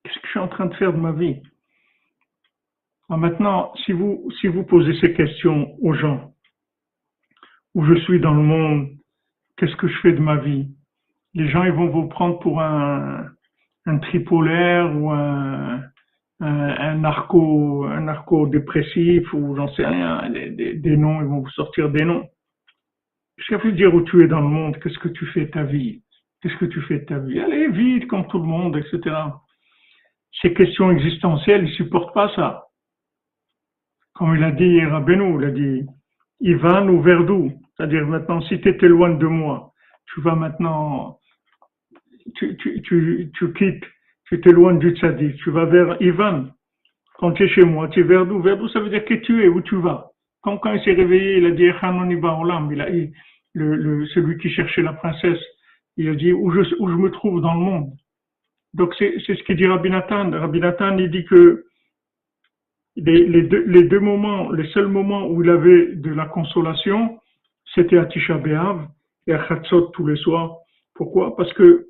[0.04, 1.42] qu'est-ce que je suis en train de faire de ma vie?
[3.10, 6.34] Maintenant, si vous, si vous posez ces questions aux gens,
[7.74, 8.90] où je suis dans le monde,
[9.56, 10.68] qu'est-ce que je fais de ma vie,
[11.34, 13.26] les gens ils vont vous prendre pour un,
[13.86, 15.82] un tripolaire ou un,
[16.42, 21.50] un, narco, un narco dépressif ou j'en sais rien, des, des, noms, ils vont vous
[21.52, 22.28] sortir des noms.
[23.48, 25.64] Que veut dire où tu es dans le monde Qu'est-ce que tu fais de ta
[25.64, 26.02] vie
[26.42, 29.16] Qu'est-ce que tu fais ta vie Allez vite comme tout le monde, etc.
[30.42, 32.67] Ces questions existentielles, ils supportent pas ça
[34.18, 35.86] comme il a dit Rabbeinu, il a dit
[36.42, 39.72] Ivan ou Verdou, c'est-à-dire maintenant si tu loin de moi,
[40.14, 41.20] tu vas maintenant,
[42.36, 43.86] tu, tu, tu, tu quittes,
[44.26, 46.48] tu t'éloignes du tzaddik, tu vas vers Ivan.
[47.20, 48.42] Quand tu es chez moi, tu es Verdou.
[48.42, 50.12] Verdou, ça veut dire que tu es, où tu vas.
[50.42, 51.70] Comme quand il s'est réveillé, il a dit
[52.18, 53.12] Baolam, il a dit,
[53.54, 55.42] le, le, celui qui cherchait la princesse,
[55.98, 57.92] il a dit où je, où je me trouve dans le monde?
[58.74, 60.30] Donc c'est ce qu'il dit Rabbi Nathan.
[60.32, 61.67] Rabbi Nathan, il dit que
[62.98, 67.20] les, deux, les, deux, moments, les seuls moments où il avait de la consolation,
[67.76, 68.88] c'était à Tisha B'Av
[69.28, 70.58] et à Chatzot tous les soirs.
[70.96, 71.36] Pourquoi?
[71.36, 71.88] Parce que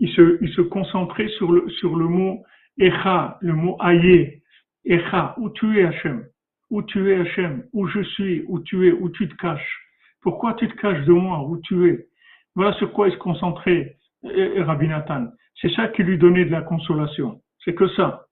[0.00, 2.44] il se, il se concentrait sur le, sur le mot
[2.78, 4.42] Echa, le mot Aye.
[4.84, 6.26] Echa, où tu es Hachem?
[6.70, 7.64] Où tu es Hachem?
[7.72, 8.44] Où je suis?
[8.48, 8.92] Où tu es?
[8.92, 9.80] Où tu te caches?
[10.20, 11.46] Pourquoi tu te caches de moi?
[11.48, 12.06] Où tu es?
[12.54, 15.28] Voilà sur quoi il se concentrait, Rabbi Nathan.
[15.60, 17.40] C'est ça qui lui donnait de la consolation.
[17.64, 18.23] C'est que ça.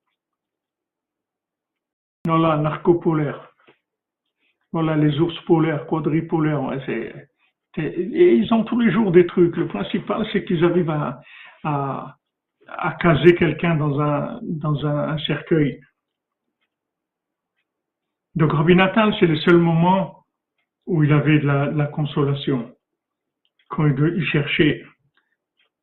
[2.24, 3.52] Voilà, narcopolaire.
[4.72, 6.60] Voilà, les ours polaires, quadripolaires.
[7.76, 9.56] ils ont tous les jours des trucs.
[9.56, 10.94] Le principal, c'est qu'ils arrivent
[11.64, 12.16] à,
[13.00, 15.80] caser quelqu'un dans un, cercueil.
[18.36, 20.24] Donc Rabbi Natal, c'est le seul moment
[20.86, 22.72] où il avait de la, consolation.
[23.68, 24.84] Quand il, cherchait,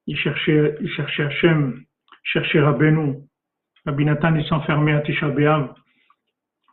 [0.08, 3.18] il cherchait, il cherchait Hachem, il cherchait Rabbeinu.
[3.86, 5.28] Rabbi Nathan, il s'enfermait à Tisha.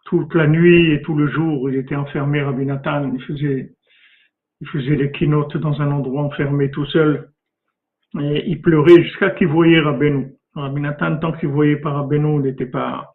[0.07, 3.13] Toute la nuit et tout le jour, il était enfermé, Rabbi Nathan.
[3.13, 3.73] Il faisait,
[4.61, 7.31] il faisait les keynotes dans un endroit enfermé tout seul.
[8.21, 10.33] Et il pleurait jusqu'à qu'il voyait Rabbeinu.
[10.55, 13.15] Rabbi Nathan, tant qu'il voyait pas Rabbeinu, il n'était pas,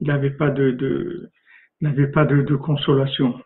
[0.00, 1.30] il n'avait pas de, de
[1.80, 3.40] n'avait pas de, de, consolation.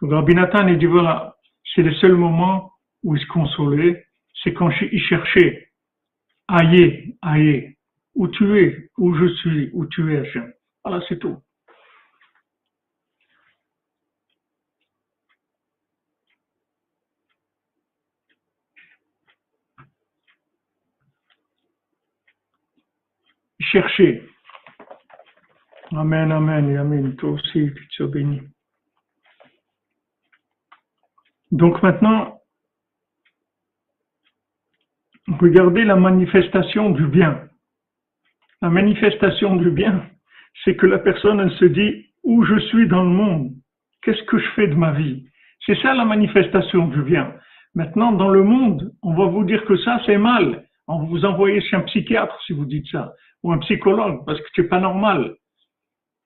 [0.00, 1.34] Donc Rabbi Nathan, il dit voilà,
[1.74, 4.06] c'est le seul moment où il se consolait,
[4.42, 5.68] c'est quand il cherchait,
[6.46, 7.74] aïe, aïe,
[8.14, 10.52] où tu es, où je suis, où tu es, Hachem.
[10.84, 11.38] Voilà, c'est tout.
[23.70, 24.22] Chercher.
[25.92, 27.16] Amen, amen, amen.
[27.16, 28.42] Toi aussi, tu sois béni.
[31.50, 32.40] Donc maintenant,
[35.40, 37.48] regardez la manifestation du bien.
[38.60, 40.04] La manifestation du bien,
[40.64, 43.52] c'est que la personne, elle se dit, où je suis dans le monde,
[44.02, 45.26] qu'est-ce que je fais de ma vie?
[45.64, 47.34] C'est ça la manifestation du bien.
[47.74, 50.67] Maintenant, dans le monde, on va vous dire que ça, c'est mal.
[50.88, 54.48] On vous envoyer chez un psychiatre si vous dites ça ou un psychologue, parce que
[54.54, 55.36] tu n'es pas normal.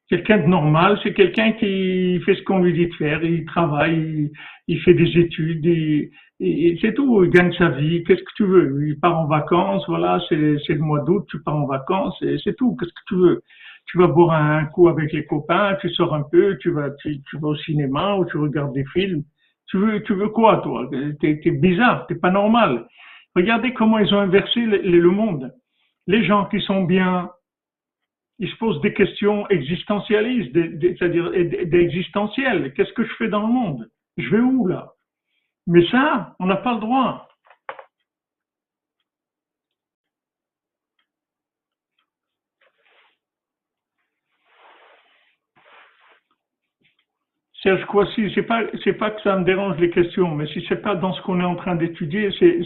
[0.08, 4.30] Quelqu'un de normal, c'est quelqu'un qui fait ce qu'on lui dit de faire, il travaille,
[4.68, 6.10] il, fait des études, et,
[6.80, 8.88] c'est tout, il gagne sa vie, qu'est-ce que tu veux?
[8.88, 12.56] Il part en vacances, voilà, c'est le mois d'août, tu pars en vacances, et c'est
[12.56, 13.42] tout, qu'est-ce que tu veux?
[13.86, 17.20] Tu vas boire un coup avec les copains, tu sors un peu, tu vas, tu,
[17.40, 19.22] vas au cinéma ou tu regardes des films.
[19.66, 20.88] Tu veux, tu veux quoi, toi?
[21.20, 22.86] T'es es bizarre, t'es pas normal.
[23.34, 25.52] Regardez comment ils ont inversé le monde
[26.06, 27.30] les gens qui sont bien,
[28.38, 31.30] ils se posent des questions existentialistes, c'est-à-dire
[31.66, 32.72] d'existentielles.
[32.74, 33.88] Qu'est-ce que je fais dans le monde?
[34.16, 34.92] Je vais où là?
[35.66, 37.28] Mais ça, on n'a pas le droit.
[47.62, 50.82] Serge Kouassi, c'est pas, c'est pas que ça me dérange les questions, mais si c'est
[50.82, 52.62] pas dans ce qu'on est en train d'étudier, c'est,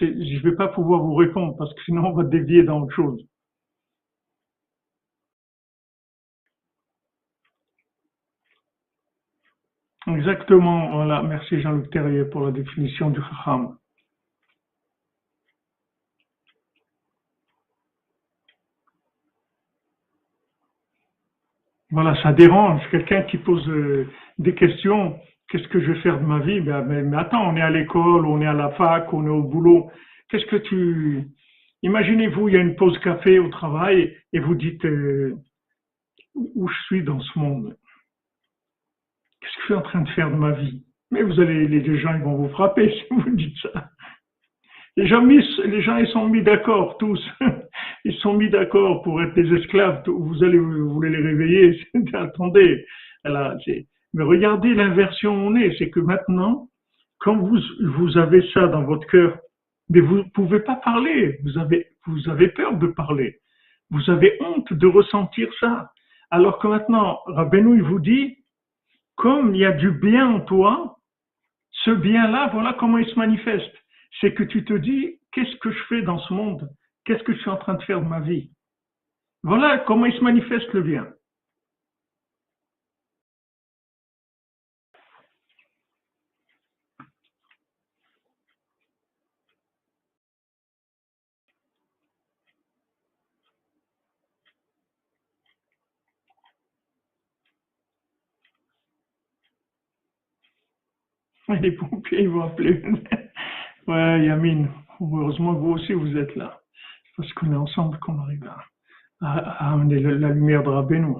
[0.00, 2.94] je ne vais pas pouvoir vous répondre parce que sinon on va dévier dans autre
[2.94, 3.26] chose.
[10.06, 11.22] Exactement, voilà.
[11.22, 13.76] Merci Jean-Luc Terrier pour la définition du Chacham.
[21.96, 22.82] Voilà, ça dérange.
[22.90, 24.06] Quelqu'un qui pose euh,
[24.38, 26.60] des questions, Qu'est-ce que je vais faire de ma vie?
[26.60, 29.42] Ben, mais, attends, on est à l'école, on est à la fac, on est au
[29.42, 29.90] boulot.
[30.28, 31.24] Qu'est-ce que tu...
[31.82, 35.36] Imaginez-vous, il y a une pause café au travail et vous dites euh,
[36.34, 37.76] où je suis dans ce monde?
[39.40, 40.84] Qu'est-ce que je suis en train de faire de ma vie?
[41.10, 43.90] Mais vous allez, les gens vont vous frapper si vous dites ça.
[44.96, 47.22] Les gens, les gens ils sont mis d'accord tous.
[48.06, 50.00] Ils sont mis d'accord pour être des esclaves.
[50.06, 51.76] Vous allez, vous voulez les réveiller?
[52.12, 52.86] Attendez,
[53.24, 56.68] mais regardez l'inversion où on est, c'est que maintenant,
[57.18, 59.40] quand vous, vous avez ça dans votre cœur,
[59.88, 63.40] mais vous ne pouvez pas parler, vous avez, vous avez peur de parler,
[63.90, 65.90] vous avez honte de ressentir ça.
[66.30, 68.36] Alors que maintenant, Rabbeinu, il vous dit,
[69.16, 70.98] comme il y a du bien en toi,
[71.84, 73.74] ce bien-là, voilà comment il se manifeste.
[74.20, 76.68] C'est que tu te dis, qu'est-ce que je fais dans ce monde?
[77.06, 78.50] Qu'est-ce que je suis en train de faire de ma vie?
[79.44, 81.06] Voilà comment il se manifeste le bien.
[101.60, 102.82] Les pompiers, ils vont appeler.
[103.86, 104.68] ouais, Yamine,
[105.00, 106.60] heureusement vous aussi vous êtes là.
[107.16, 108.50] Parce qu'on est ensemble qu'on arrive
[109.20, 111.14] à, amener la, lumière de Rabbeinu.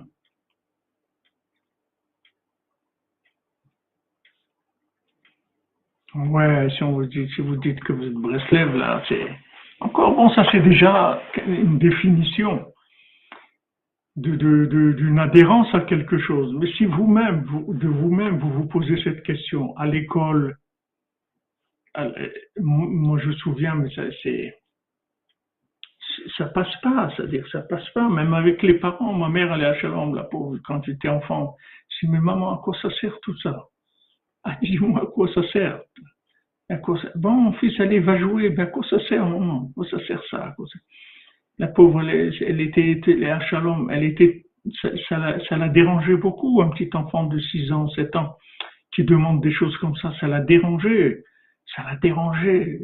[6.14, 9.26] Ouais, si, on vous dit, si vous dites que vous êtes Breslev, là, c'est...
[9.80, 12.72] Encore bon, ça c'est déjà une définition
[14.16, 16.54] d'une adhérence à quelque chose.
[16.58, 20.56] Mais si vous-même, vous, de vous-même, vous vous posez cette question à l'école,
[22.58, 23.90] moi je me souviens, mais
[24.22, 24.54] c'est,
[26.36, 29.74] ça passe pas, c'est-à-dire ça passe pas, même avec les parents, ma mère est à
[29.74, 31.56] Shalom, la pauvre, quand j'étais enfant,
[31.88, 33.64] je dis, mais maman, à quoi ça sert tout ça?
[34.44, 35.80] Ah, Dis-moi à quoi ça sert?
[36.68, 36.98] À quoi.
[37.14, 39.70] Bon, mon fils, allez, va jouer, ben, à quoi ça sert, maman?
[39.70, 40.54] À quoi ça sert ça
[41.58, 44.44] La pauvre, elle, était, elle Shalom, elle était,
[44.82, 48.36] ça, ça, ça l'a dérangé beaucoup, un petit enfant de 6 ans, 7 ans,
[48.92, 51.22] qui demande des choses comme ça, ça l'a dérangé
[51.74, 52.80] ça l'a dérangé.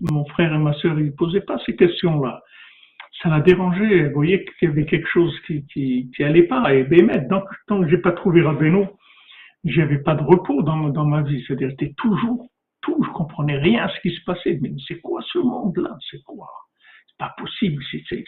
[0.00, 2.42] Mon frère et ma sœur, ils ne posaient pas ces questions-là.
[3.24, 4.08] Ça l'a dérangé.
[4.08, 6.74] Vous voyez qu'il y avait quelque chose qui, qui, allait pas.
[6.74, 8.84] Et ben, donc, tant que j'ai pas trouvé Rabbeinu,
[9.64, 11.42] j'avais pas de repos dans, ma vie.
[11.46, 12.46] C'est-à-dire, j'étais toujours,
[12.82, 14.58] tout, je comprenais rien à ce qui se passait.
[14.60, 15.96] Mais c'est quoi ce monde-là?
[16.10, 16.50] C'est quoi?
[17.08, 17.82] C'est pas possible.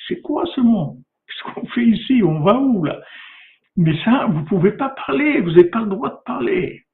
[0.08, 0.96] C'est quoi ce monde?
[1.26, 2.22] Qu'est-ce qu'on fait ici?
[2.22, 2.98] On va où, là?
[3.76, 5.42] Mais ça, vous pouvez pas parler.
[5.42, 6.84] Vous n'avez pas le droit de parler.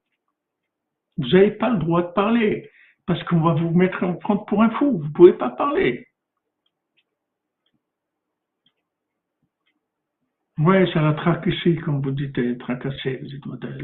[1.15, 2.69] Vous n'avez pas le droit de parler
[3.05, 6.07] parce qu'on va vous mettre en prendre pour un fou, vous pouvez pas parler.
[10.65, 11.49] Oui, ça la traque
[11.83, 13.77] comme vous dites, tracassé, vous dites, madame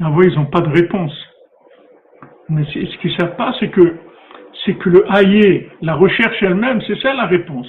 [0.00, 1.16] Ah oui, ils n'ont pas de réponse.
[2.48, 3.96] Mais ce qu'ils ne savent pas, c'est que,
[4.64, 7.68] c'est que le haïer, la recherche elle-même, c'est ça la réponse.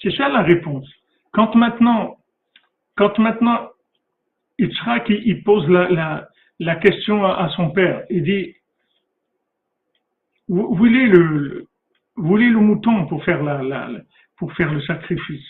[0.00, 0.90] C'est ça la réponse.
[1.32, 2.16] Quand maintenant,
[2.96, 3.68] quand maintenant
[4.58, 6.30] Yitzhak, il pose la,
[6.60, 8.04] la, question à, son père.
[8.08, 8.54] Il dit,
[10.48, 11.65] vous voulez le,
[12.16, 13.90] voulez le mouton pour faire, la,
[14.36, 15.46] pour faire le sacrifice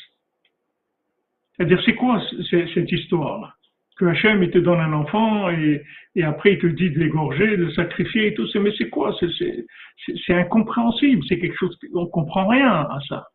[1.56, 3.52] C'est-à-dire, c'est quoi cette histoire-là?
[3.96, 5.82] Que Hachem, il te donne un enfant et,
[6.16, 8.46] et après il te dit de l'égorger, de le sacrifier et tout.
[8.60, 9.16] Mais c'est quoi?
[9.18, 11.24] C'est incompréhensible.
[11.26, 13.26] C'est quelque chose qu'on ne comprend rien à ça.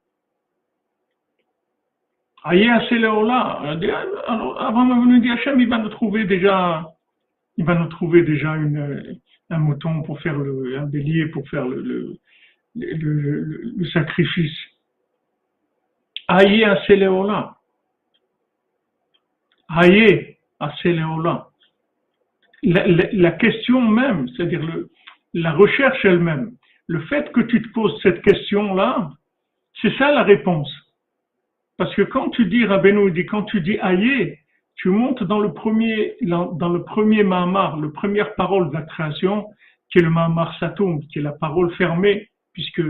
[2.43, 3.31] Alors,
[4.61, 6.87] avant de dire Hachem, il va nous trouver déjà,
[7.57, 9.19] il va nous trouver déjà une,
[9.49, 12.15] un mouton pour faire le, un bélier pour faire le,
[12.75, 14.57] le, sacrifice.
[16.27, 17.57] Aïe à Séléola.
[19.69, 21.47] Aïe à Séléola.
[22.63, 24.61] La, question même, c'est-à-dire
[25.33, 26.51] la recherche elle-même,
[26.87, 29.11] le fait que tu te poses cette question-là,
[29.81, 30.71] c'est ça la réponse.
[31.77, 34.37] Parce que quand tu dis, Rabbeinu quand tu dis aïe,
[34.75, 39.47] tu montes dans le premier, dans le premier Mahamar, la première parole de la création,
[39.89, 42.81] qui est le Mahamar Satoum, qui est la parole fermée, puisque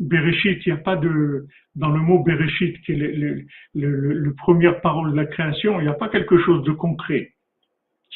[0.00, 1.46] Bereshit, il n'y a pas de,
[1.76, 5.94] dans le mot Bereshit, qui est le, première parole de la création, il n'y a
[5.94, 7.32] pas quelque chose de concret.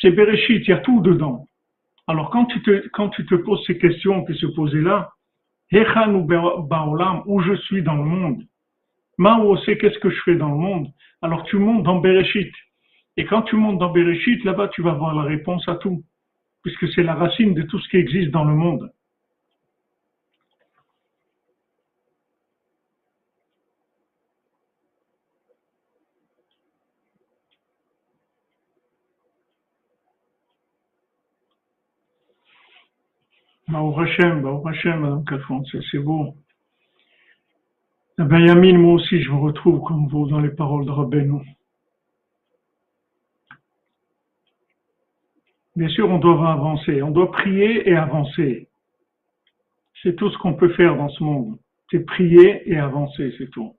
[0.00, 1.46] C'est Bereshit, il y a tout dedans.
[2.06, 5.10] Alors quand tu te, poses ces questions qui se posaient là,
[5.70, 8.42] où je suis dans le monde,
[9.18, 10.88] Mao sait qu'est-ce que je fais dans le monde?
[11.22, 12.52] Alors tu montes dans Bereshit.
[13.16, 16.04] Et quand tu montes dans Bereshit, là-bas, tu vas avoir la réponse à tout.
[16.62, 18.90] Puisque c'est la racine de tout ce qui existe dans le monde.
[33.68, 36.34] Mao Hashem, Mao Hashem, Madame Calfon, c'est beau.
[38.16, 41.40] Benjamin, moi aussi, je me retrouve comme vous dans les paroles de Rabbeinu.
[45.76, 48.68] Bien sûr, on doit avancer, on doit prier et avancer.
[50.02, 51.58] C'est tout ce qu'on peut faire dans ce monde.
[51.90, 53.77] C'est prier et avancer, c'est tout.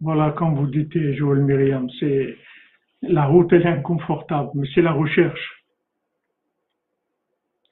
[0.00, 2.36] Voilà, comme vous dites, Joël Myriam, c'est
[3.02, 5.64] la route, est inconfortable, mais c'est la recherche.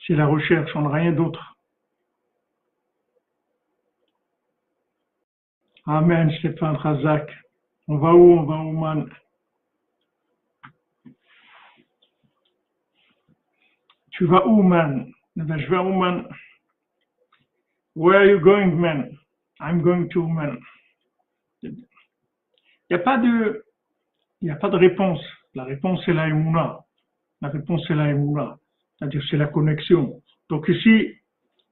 [0.07, 1.57] C'est la recherche, on n'a rien d'autre.
[5.87, 7.31] Amen, Stéphane Razak.
[7.89, 9.11] On va où On va où, man?
[14.11, 15.11] Tu vas où, man?
[15.39, 16.29] Eh ben, Je vais où, man?
[17.95, 19.17] Where are you going, man?
[19.61, 20.59] I'm going to, man.
[22.91, 23.65] Il n'y a pas de
[24.41, 25.21] il a pas de réponse.
[25.55, 26.81] La réponse, c'est la émouna.
[27.41, 28.59] La réponse, c'est la émouna.
[28.99, 30.21] C'est-à-dire, c'est la connexion.
[30.49, 31.15] Donc ici,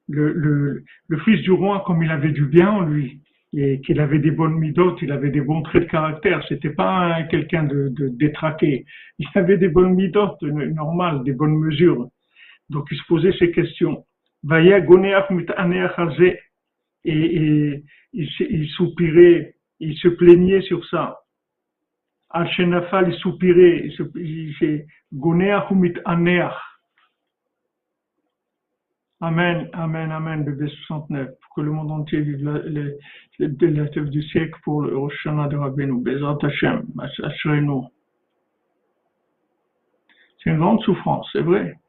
[0.09, 3.21] le, le, le, fils du roi, comme il avait du bien en lui,
[3.53, 7.23] et qu'il avait des bonnes midotes, il avait des bons traits de caractère, c'était pas
[7.23, 8.85] quelqu'un de, de détraqué.
[9.19, 12.09] Il avait des bonnes midotes normales, des bonnes mesures.
[12.69, 14.05] Donc il se posait ces questions.
[17.05, 21.19] Et, et il soupirait, il se plaignait sur ça.
[22.29, 26.55] Al-Shenafal, il soupirait, il ou Anéach.
[29.19, 32.97] Amen, Amen, Amen, bébé 69, pour que le monde entier vive la, le,
[33.39, 36.37] le, la du siècle pour le Rosh Hashanah de Rabbeinu, Bezrat.
[40.43, 41.79] C'est une grande souffrance, c'est vrai.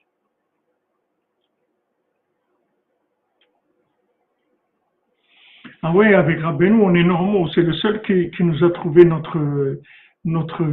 [5.83, 7.49] Ah oui, avec Rabbeinu, on est normaux.
[7.55, 9.81] C'est le seul qui, qui, nous a trouvé notre,
[10.25, 10.65] notre,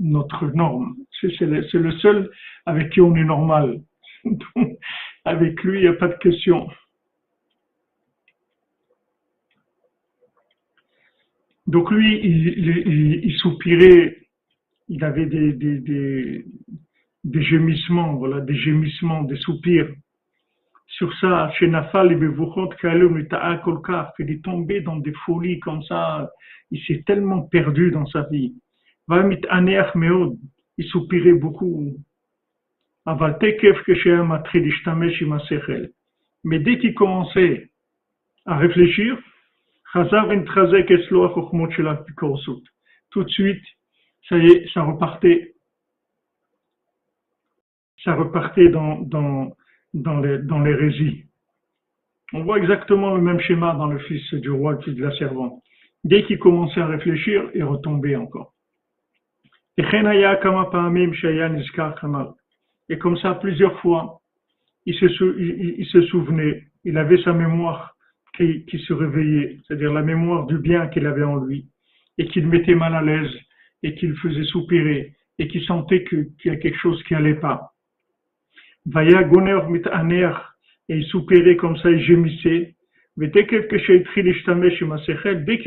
[0.00, 0.96] notre norme.
[1.20, 2.30] C'est le, le, seul
[2.64, 3.80] avec qui on est normal.
[5.24, 6.68] avec lui, il n'y a pas de question.
[11.66, 14.26] Donc lui, il, soupirait,
[14.88, 16.44] il avait des, des, des,
[17.24, 19.88] des gémissements, voilà, des gémissements, des soupirs
[21.02, 22.18] sur ça, chez Nafal, il
[24.30, 26.30] est tombé dans des folies comme ça,
[26.70, 28.54] il s'est tellement perdu dans sa vie.
[30.78, 31.96] Il soupirait beaucoup.
[36.44, 37.70] Mais dès qu'il commençait
[38.46, 39.18] à réfléchir,
[43.10, 43.64] tout de suite,
[44.28, 45.54] ça y est, ça repartait,
[48.04, 49.52] ça repartait dans,
[49.94, 51.24] dans les, dans l'hérésie.
[52.32, 55.62] On voit exactement le même schéma dans le fils du roi et de la servante.
[56.04, 58.54] Dès qu'il commençait à réfléchir, il retombait encore.
[62.88, 64.20] Et comme ça, plusieurs fois,
[64.84, 67.94] il se, souvenait, il avait sa mémoire
[68.36, 71.68] qui, qui se réveillait, c'est-à-dire la mémoire du bien qu'il avait en lui,
[72.18, 73.30] et qu'il mettait mal à l'aise,
[73.82, 77.71] et qu'il faisait soupirer, et qu'il sentait qu'il y a quelque chose qui allait pas.
[78.86, 79.82] Vaya goner mit
[80.88, 82.74] et il soupirait comme ça, il gémissait.
[83.16, 83.66] Mais dès qu'il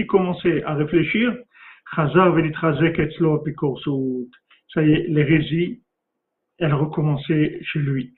[0.08, 1.38] commençait à réfléchir,
[1.96, 2.08] ça
[4.84, 5.82] y est, l'hérésie,
[6.58, 8.14] elle recommençait chez lui.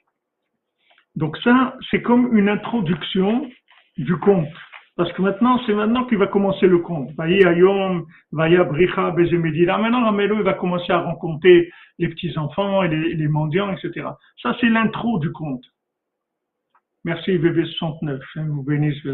[1.16, 3.50] Donc ça, c'est comme une introduction
[3.98, 4.50] du conte.
[4.98, 7.16] Parce que maintenant, c'est maintenant qu'il va commencer le conte.
[7.18, 7.54] Maintenant,
[10.06, 11.70] Ramélo, il va commencer à rencontrer
[12.00, 14.08] les petits-enfants et les, les, mendiants, etc.
[14.42, 15.64] Ça, c'est l'intro du conte.
[17.06, 18.20] Merci, bébé 69.
[18.36, 19.14] Je vous bénisse, de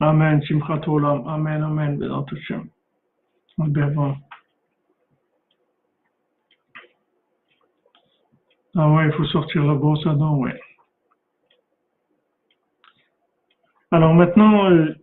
[0.00, 1.28] Amen, Simchat Olam.
[1.28, 2.68] Amen, Amen, Bézat Hashem.
[8.74, 10.58] Ah ouais, il faut sortir la brosse à ouais.
[13.90, 14.94] Alors maintenant, euh,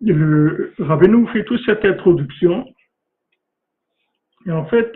[0.00, 2.64] le Rabbeinu fait toute cette introduction.
[4.46, 4.92] Et en fait,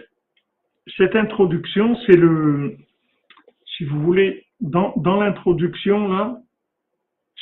[0.97, 2.77] cette introduction, c'est le,
[3.77, 6.39] si vous voulez, dans, dans l'introduction, là,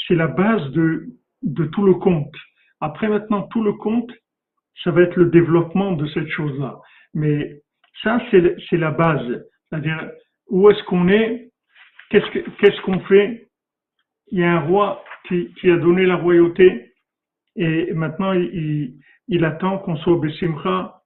[0.06, 1.06] c'est la base de,
[1.42, 2.34] de tout le conte.
[2.80, 4.10] Après maintenant, tout le conte,
[4.84, 6.80] ça va être le développement de cette chose-là.
[7.14, 7.62] Mais
[8.02, 9.44] ça, c'est la base.
[9.70, 10.10] C'est-à-dire,
[10.48, 11.50] où est-ce qu'on est,
[12.10, 13.48] qu'est-ce qu'on fait?
[14.28, 16.92] Il y a un roi qui, a donné la royauté
[17.56, 21.02] et maintenant il, attend qu'on soit Bessimra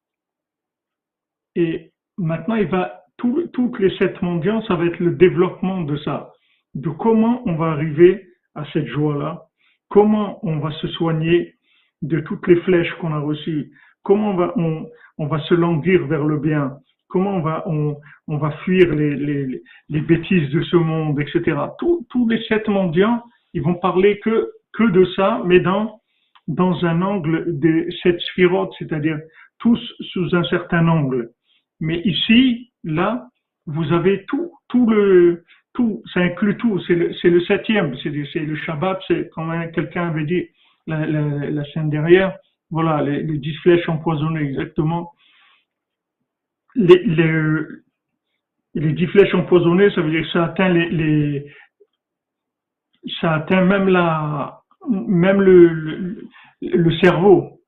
[1.55, 6.33] et maintenant il va, toutes les sept mendiants, ça va être le développement de ça,
[6.75, 9.47] de comment on va arriver à cette joie-là,
[9.89, 11.55] comment on va se soigner
[12.03, 14.55] de toutes les flèches qu'on a reçues, comment on va,
[15.19, 16.79] on va se languir vers le bien,
[17.11, 21.59] comment on va, on, va fuir les, les, les, bêtises de ce monde, etc.
[21.79, 26.01] Tous, tous les sept mendiants, ils vont parler que, que de ça, mais dans,
[26.49, 29.19] dans un angle des sept sphirotes, c'est-à-dire
[29.59, 29.81] tous
[30.13, 31.31] sous un certain angle.
[31.81, 33.29] Mais ici, là,
[33.67, 35.45] vous avez tout, tout le,
[35.75, 40.25] tout, ça inclut tout, c'est le, le septième, c'est, le Shabbat, c'est comme quelqu'un avait
[40.25, 40.47] dit
[40.87, 42.37] la scène derrière,
[42.71, 45.13] voilà, les, les dix flèches empoisonnées, exactement
[46.75, 47.65] les,
[48.75, 51.53] les, dix flèches empoisonnées, ça veut dire que ça atteint les,
[53.21, 56.29] ça atteint même la, même le,
[56.61, 57.61] le, cerveau.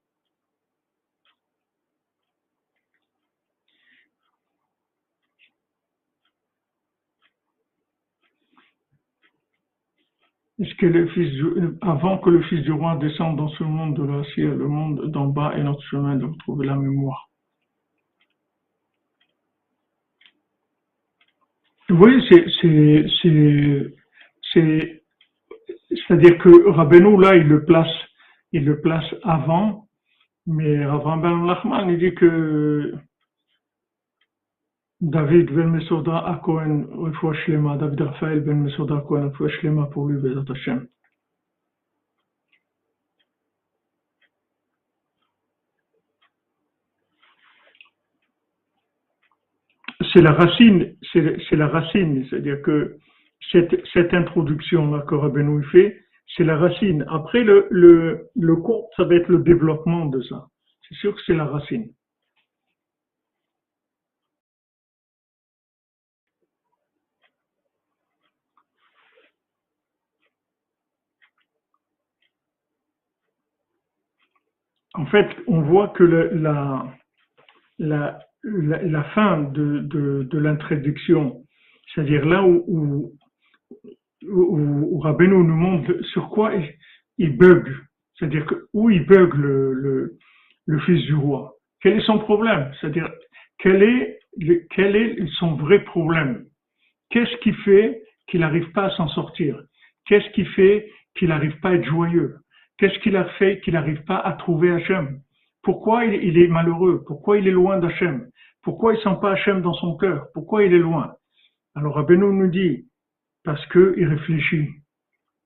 [10.58, 13.96] Est-ce que le fils du, avant que le fils du roi descende dans ce monde
[13.96, 17.31] de la ciel, le monde d'en bas est notre chemin de retrouver la mémoire.
[21.92, 23.94] Oui, c'est, c'est, c'est,
[24.52, 25.02] c'est,
[25.90, 27.94] c'est-à-dire que Rabbeinu, là, il le place,
[28.52, 29.88] il le place avant,
[30.46, 32.94] mais Rav Ben Lachman, il dit que
[35.02, 36.86] David ben Mesoda a Cohen,
[37.78, 39.30] David Raphaël ben Mesoda Cohen,
[39.60, 40.86] Shlema pour lui, Bezat Hashem.
[50.12, 52.96] C'est la racine, c'est la racine, c'est-à-dire que
[53.50, 55.98] cette, introduction-là que Rabbeinu fait,
[56.36, 57.04] c'est la racine.
[57.08, 60.46] Après, le, le, le compte, ça va être le développement de ça.
[60.88, 61.92] C'est sûr que c'est la racine.
[74.94, 76.86] En fait, on voit que la,
[77.78, 81.42] la, la, fin de, de, de l'introduction,
[81.94, 83.12] c'est-à-dire là où, où,
[84.28, 86.52] où, Rabbeinu nous montre sur quoi
[87.18, 87.68] il, bug,
[88.16, 90.16] c'est-à-dire où il bug le, le,
[90.66, 91.54] le, fils du roi.
[91.80, 92.72] Quel est son problème?
[92.80, 93.10] C'est-à-dire,
[93.58, 94.20] quel est,
[94.70, 96.44] quel est son vrai problème?
[97.10, 99.60] Qu'est-ce qui fait qu'il n'arrive pas à s'en sortir?
[100.06, 102.36] Qu'est-ce qui fait qu'il n'arrive pas à être joyeux?
[102.78, 105.20] Qu'est-ce qu'il a fait qu'il n'arrive pas à trouver Hachem?
[105.62, 107.04] Pourquoi il, est malheureux?
[107.06, 108.28] Pourquoi il est loin d'Hachem?
[108.62, 110.26] Pourquoi il sent pas Hachem dans son cœur?
[110.34, 111.14] Pourquoi il est loin?
[111.74, 112.86] Alors Rabbeinu nous dit,
[113.44, 114.68] parce qu'il réfléchit,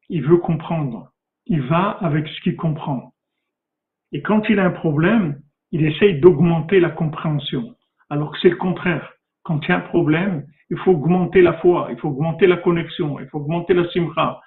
[0.08, 1.10] il veut comprendre,
[1.46, 3.12] il va avec ce qu'il comprend.
[4.12, 5.40] Et quand il a un problème,
[5.72, 7.74] il essaye d'augmenter la compréhension,
[8.08, 9.12] alors que c'est le contraire.
[9.42, 12.56] Quand il y a un problème, il faut augmenter la foi, il faut augmenter la
[12.56, 14.40] connexion, il faut augmenter la simra.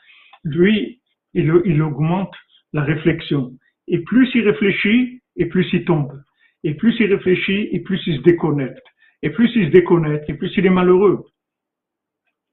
[0.43, 1.01] Lui,
[1.33, 2.33] il, il augmente
[2.73, 3.51] la réflexion.
[3.87, 6.21] Et plus il réfléchit, et plus il tombe.
[6.63, 8.85] Et plus il réfléchit, et plus il se déconnecte.
[9.23, 11.25] Et plus il se déconnecte, et plus il est malheureux.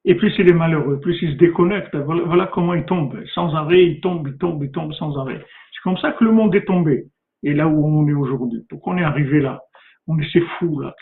[0.05, 1.95] Et plus il est malheureux, plus il se déconnecte.
[1.97, 3.21] Voilà, comment il tombe.
[3.35, 5.45] Sans arrêt, il tombe, il tombe, il tombe sans arrêt.
[5.73, 7.07] C'est comme ça que le monde est tombé.
[7.43, 8.61] Et là où on est aujourd'hui.
[8.69, 9.61] Pourquoi on est arrivé là
[10.07, 10.95] On est ces fous là.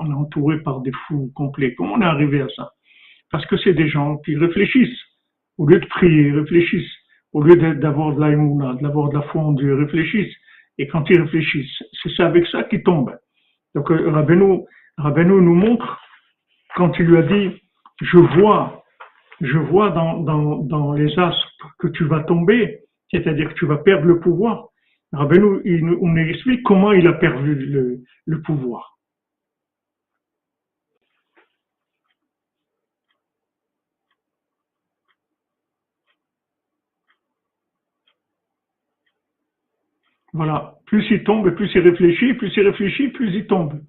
[0.00, 1.74] On est entouré par des fous complets.
[1.74, 2.70] Comment on est arrivé à ça?
[3.30, 5.02] Parce que c'est des gens qui réfléchissent.
[5.58, 6.94] Au lieu de prier, réfléchissent.
[7.32, 10.34] Au lieu d'avoir de l'aïmouna, d'avoir de la foi en Dieu, réfléchissent.
[10.78, 13.16] Et quand ils réfléchissent, c'est avec ça qu'ils tombent.
[13.74, 14.64] Donc euh, Rabbeinu,
[15.40, 16.00] nous montre,
[16.76, 17.50] quand il lui a dit,
[18.00, 18.84] je vois,
[19.40, 23.78] je vois dans, dans, dans les astres que tu vas tomber, c'est-à-dire que tu vas
[23.78, 24.68] perdre le pouvoir.
[25.12, 28.97] Rabbeinu, il, on explique comment il a perdu le, le pouvoir.
[40.38, 40.74] Voilà.
[40.86, 43.80] Plus il tombe, plus il réfléchit, plus il réfléchit, plus il tombe.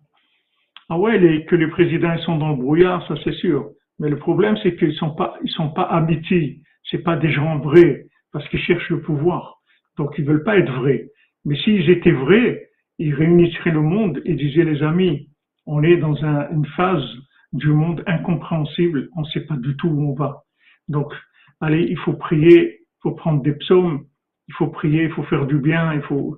[0.90, 3.70] Ah ouais, que les présidents sont dans le brouillard, ça c'est sûr.
[4.00, 6.62] Mais le problème, c'est qu'ils sont pas, ils sont pas habités.
[6.90, 9.60] C'est pas des gens vrais, parce qu'ils cherchent le pouvoir.
[9.96, 11.12] Donc ils veulent pas être vrais.
[11.46, 15.30] Mais s'ils étaient vrais, ils réunisseraient le monde et disaient les amis,
[15.68, 17.08] on est dans une phase
[17.54, 20.42] du monde incompréhensible, on ne sait pas du tout où on va.
[20.88, 21.14] Donc,
[21.62, 24.06] allez, il faut prier, il faut prendre des psaumes,
[24.50, 26.38] il faut prier, il faut faire du bien, il faut,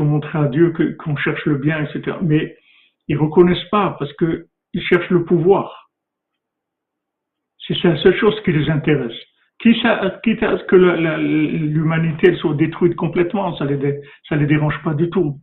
[0.00, 2.16] montrer à Dieu qu'on cherche le bien, etc.
[2.20, 2.56] Mais
[3.06, 5.90] ils reconnaissent pas parce que ils cherchent le pouvoir.
[7.66, 9.16] C'est la seule chose qui les intéresse.
[9.60, 15.08] Quitte à, ce que l'humanité soit détruite complètement, ça les, ça les dérange pas du
[15.08, 15.38] tout.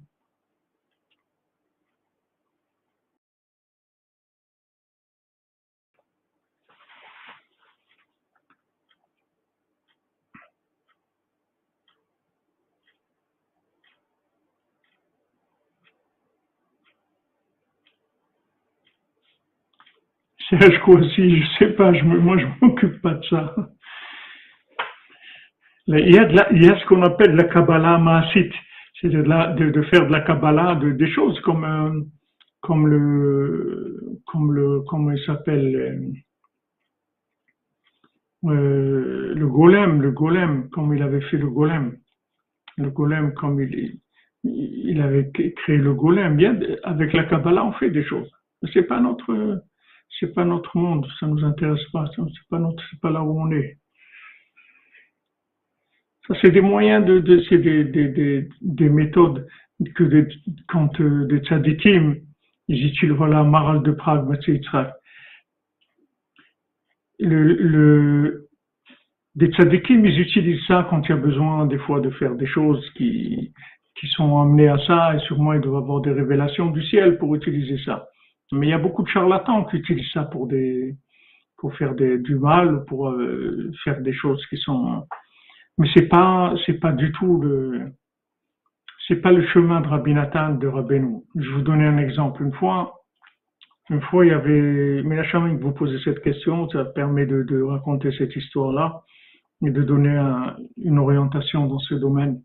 [20.59, 23.55] Serge aussi, je sais pas, moi je m'occupe pas de ça.
[25.87, 28.51] Il y a, ce qu'on appelle la Kabbalah Maasit,
[28.99, 29.23] c'est de,
[29.83, 32.01] faire de la Kabbalah, de, des choses comme, euh,
[32.61, 35.75] comme le, comme il s'appelle,
[38.45, 41.97] euh, euh, le golem, le golem, comme il avait fait le golem,
[42.77, 43.99] le golem, comme il,
[44.43, 46.37] il avait créé le golem.
[46.37, 48.29] Bien, avec la Kabbalah, on fait des choses.
[48.73, 49.63] C'est pas notre,
[50.19, 53.39] c'est pas notre monde, ça nous intéresse pas, c'est pas notre, c'est pas là où
[53.39, 53.77] on est.
[56.27, 59.47] Ça, c'est des moyens de, c'est des, des, des, méthodes
[59.95, 60.27] que des,
[60.67, 62.17] quand euh, des tzadikim,
[62.67, 64.25] utilisent, voilà, Maral de Prague,
[67.19, 68.47] le, le,
[69.35, 72.45] des tzadikim, ils utilisent ça quand il y a besoin, des fois, de faire des
[72.47, 73.53] choses qui,
[73.95, 77.35] qui sont amenées à ça, et sûrement ils doivent avoir des révélations du ciel pour
[77.35, 78.07] utiliser ça.
[78.51, 80.95] Mais il y a beaucoup de charlatans qui utilisent ça pour des,
[81.57, 85.05] pour faire des, du mal, pour euh, faire des choses qui sont.
[85.77, 87.93] Mais c'est pas, c'est pas du tout le,
[89.07, 91.23] c'est pas le chemin de Rabbi Nathan de Rabbeinu.
[91.35, 92.43] Je vous donner un exemple.
[92.43, 93.01] Une fois,
[93.89, 97.43] une fois, il y avait, mais la chambre vous posez cette question, ça permet de,
[97.43, 99.03] de raconter cette histoire-là
[99.65, 102.41] et de donner un, une orientation dans ce domaine.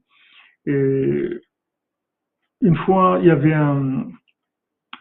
[0.67, 1.29] Et
[2.63, 4.09] une fois, il y avait un,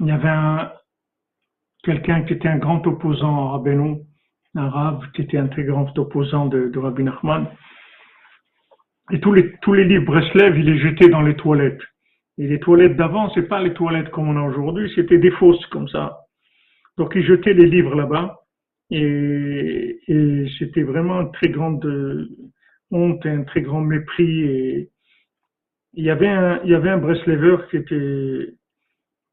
[0.01, 0.71] il y avait un,
[1.83, 3.97] quelqu'un qui était un grand opposant à Rabbeinu,
[4.55, 7.47] un rave qui était un très grand opposant de, de Rabbi Nachman.
[9.11, 11.81] Et tous les, tous les livres Breslev, il les jetait dans les toilettes.
[12.37, 15.65] Et les toilettes d'avant, c'est pas les toilettes comme on a aujourd'hui, c'était des fosses
[15.67, 16.19] comme ça.
[16.97, 18.39] Donc il jetait les livres là-bas.
[18.89, 21.85] Et, et c'était vraiment une très grande
[22.91, 24.41] honte et un très grand mépris.
[24.43, 24.89] Et
[25.93, 28.53] il y avait un, il y avait un Breslever qui était,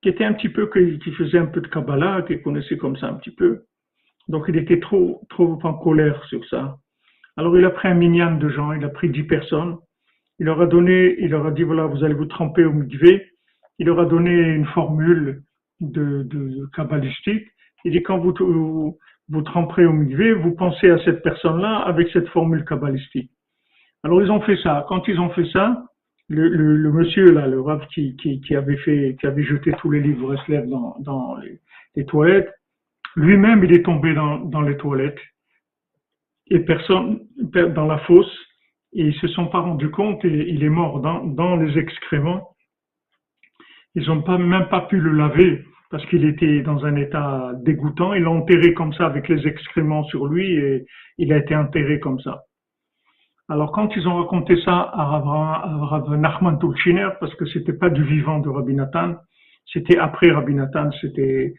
[0.03, 3.09] qui était un petit peu, qui faisait un peu de Kabbalah, qui connaissait comme ça
[3.09, 3.65] un petit peu.
[4.29, 6.79] Donc il était trop, trop en colère sur ça.
[7.37, 9.77] Alors il a pris un minyan de gens, il a pris dix personnes.
[10.39, 13.27] Il leur a donné, il leur a dit voilà, vous allez vous tremper au mikvé.
[13.79, 15.43] Il leur a donné une formule
[15.81, 17.47] de, de kabbalistique.
[17.85, 18.99] Il dit quand vous, vous,
[19.29, 23.31] vous tremperez au mikvé, vous pensez à cette personne-là avec cette formule kabbalistique.
[24.03, 24.87] Alors ils ont fait ça.
[24.89, 25.85] Quand ils ont fait ça,
[26.31, 28.15] le, le, monsieur là, le rave qui,
[28.55, 31.37] avait fait, qui avait jeté tous les livres Reslev dans, dans
[31.97, 32.49] les, toilettes,
[33.17, 35.19] lui-même il est tombé dans, les toilettes
[36.49, 37.21] et personne
[37.75, 38.33] dans la fosse
[38.93, 42.55] et ils se sont pas rendus compte et il est mort dans, les excréments.
[43.97, 48.15] Ils n'ont pas même pas pu le laver parce qu'il était dans un état dégoûtant.
[48.15, 50.87] Ils l'ont enterré comme ça avec les excréments sur lui et
[51.19, 52.45] il a été enterré comme ça.
[53.51, 58.05] Alors quand ils ont raconté ça à Rav, Nachman Tulchiner, parce que c'était pas du
[58.05, 59.17] vivant de Rabbi Nathan,
[59.67, 61.55] c'était après Rabbi Nathan, c'était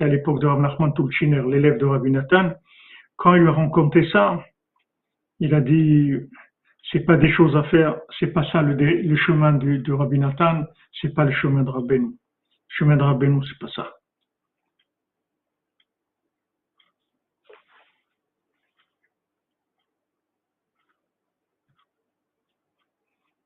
[0.00, 2.54] à l'époque de Rav Nachman Tulchiner, l'élève de Rabbi Nathan,
[3.14, 4.44] quand il a raconté ça,
[5.38, 6.12] il a dit
[6.90, 10.64] c'est pas des choses à faire, c'est pas ça le, chemin de, de Rabbi Nathan,
[11.00, 12.06] c'est pas le chemin de Rabbeinu.
[12.06, 12.14] Le
[12.68, 13.92] chemin de Rabbeinu, c'est pas ça.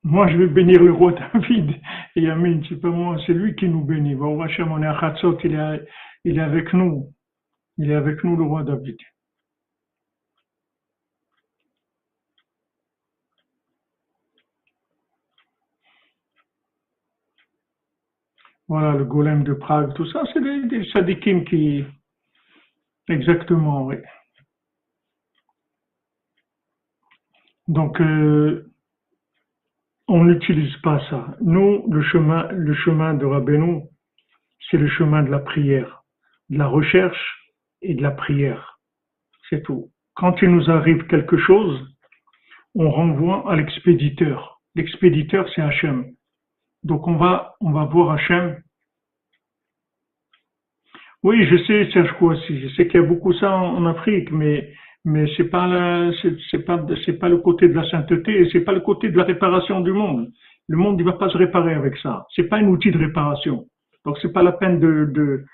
[0.06, 1.80] Moi, je vais bénir le roi David.
[2.14, 4.12] Et Amen, c'est pas moi, c'est lui qui nous bénit.
[4.12, 5.86] Il est,
[6.24, 7.12] il est avec nous.
[7.78, 8.96] Il est avec nous, le roi David.
[18.68, 21.84] Voilà, le golem de Prague, tout ça, c'est des, des sadikim qui...
[23.08, 23.96] Exactement, oui.
[27.66, 28.65] Donc, euh,
[30.08, 31.36] on n'utilise pas ça.
[31.40, 33.82] Nous, le chemin, le chemin de Rabbeinu,
[34.70, 36.04] c'est le chemin de la prière,
[36.48, 37.52] de la recherche
[37.82, 38.78] et de la prière.
[39.48, 39.90] C'est tout.
[40.14, 41.86] Quand il nous arrive quelque chose,
[42.74, 44.60] on renvoie à l'expéditeur.
[44.74, 46.12] L'expéditeur, c'est Hachem.
[46.82, 48.62] Donc on va, on va voir Hachem.
[51.22, 52.60] Oui, je sais, Serge aussi.
[52.60, 54.72] Je sais qu'il y a beaucoup ça en Afrique, mais
[55.06, 56.10] mais c'est pas
[56.50, 59.16] c'est pas c'est pas le côté de la sainteté et c'est pas le côté de
[59.16, 60.32] la réparation du monde.
[60.68, 62.26] Le monde ne va pas se réparer avec ça.
[62.34, 63.66] C'est pas un outil de réparation.
[64.04, 65.44] Donc c'est pas la peine de, de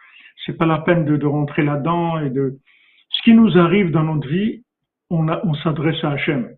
[0.47, 2.55] c'est pas la peine de, de rentrer là-dedans et de
[3.11, 4.63] ce qui nous arrive dans notre vie,
[5.11, 6.49] on, a, on s'adresse à Hachem.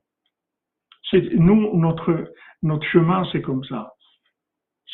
[1.11, 2.33] C'est nous notre
[2.63, 3.91] notre chemin c'est comme ça.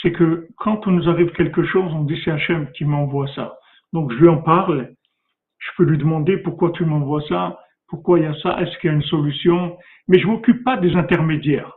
[0.01, 3.59] C'est que quand on nous arrive quelque chose, on dit c'est Hachem qui m'envoie ça.
[3.93, 4.95] Donc je lui en parle.
[5.59, 7.59] Je peux lui demander pourquoi tu m'envoies ça
[7.91, 8.61] pourquoi il y a ça?
[8.61, 9.77] Est-ce qu'il y a une solution?
[10.09, 11.73] Mais je m'occupe pas des intermédiaires.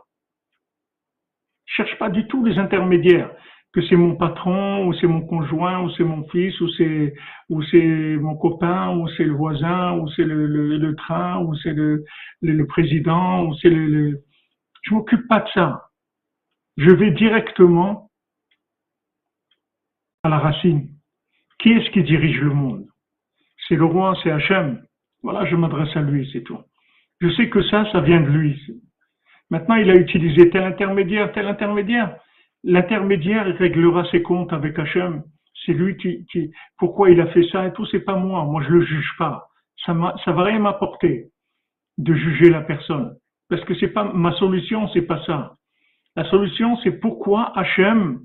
[1.66, 3.30] Je cherche pas du tout les intermédiaires.
[3.72, 8.36] Que c'est mon patron, ou c'est mon conjoint, ou c'est mon fils, ou c'est mon
[8.36, 12.04] copain, ou c'est le voisin, ou c'est le, train, ou c'est le,
[12.68, 14.22] président, ou c'est le, le...
[14.82, 15.90] Je m'occupe pas de ça.
[16.76, 18.10] Je vais directement
[20.22, 20.88] à la racine.
[21.58, 22.86] Qui est-ce qui dirige le monde?
[23.66, 24.83] C'est le roi, c'est Hachem.
[25.24, 26.58] Voilà, je m'adresse à lui, c'est tout.
[27.20, 28.60] Je sais que ça, ça vient de lui.
[29.48, 32.16] Maintenant, il a utilisé tel intermédiaire, tel intermédiaire.
[32.62, 35.22] L'intermédiaire réglera ses comptes avec Hachem.
[35.64, 38.44] C'est lui qui, pourquoi il a fait ça et tout, c'est pas moi.
[38.44, 39.48] Moi, je le juge pas.
[39.86, 39.94] Ça
[40.26, 41.30] ça va rien m'apporter
[41.96, 43.16] de juger la personne.
[43.48, 45.56] Parce que c'est pas, ma solution, c'est pas ça.
[46.16, 48.20] La solution, c'est pourquoi Hachem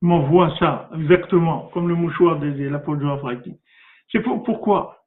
[0.00, 3.04] m'envoie ça, exactement, comme le mouchoir de, l'apôtre
[4.10, 5.01] C'est pour, pourquoi?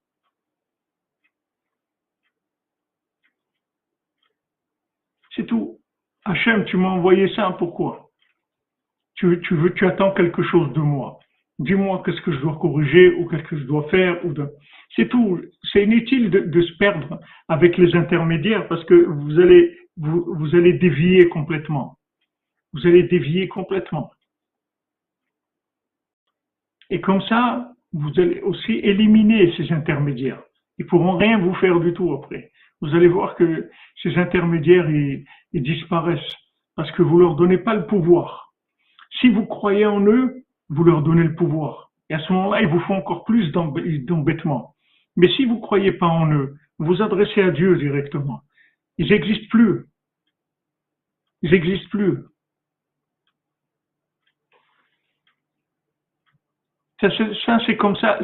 [5.35, 5.79] C'est tout.
[6.25, 8.09] Hachem, tu m'as envoyé ça, pourquoi?
[9.15, 11.19] Tu, veux, tu attends quelque chose de moi.
[11.59, 14.23] Dis-moi qu'est-ce que je dois corriger ou qu'est-ce que je dois faire.
[14.25, 14.33] ou.
[14.95, 15.41] C'est tout.
[15.71, 21.97] C'est inutile de, se perdre avec les intermédiaires parce que vous allez dévier complètement.
[22.73, 24.11] Vous allez dévier complètement.
[26.89, 30.43] Et comme ça, vous allez aussi éliminer ces intermédiaires.
[30.77, 32.51] Ils pourront rien vous faire du tout après
[32.81, 33.69] vous allez voir que
[34.01, 36.35] ces intermédiaires, ils, disparaissent
[36.75, 38.53] parce que vous leur donnez pas le pouvoir.
[39.19, 41.91] Si vous croyez en eux, vous leur donnez le pouvoir.
[42.09, 44.75] Et à ce moment-là, ils vous font encore plus d'embêtement.
[45.15, 48.41] Mais si vous croyez pas en eux, vous adressez à Dieu directement.
[48.97, 49.85] Ils n'existent plus.
[51.41, 52.17] Ils n'existent plus.
[56.99, 58.19] Ça, c'est comme ça.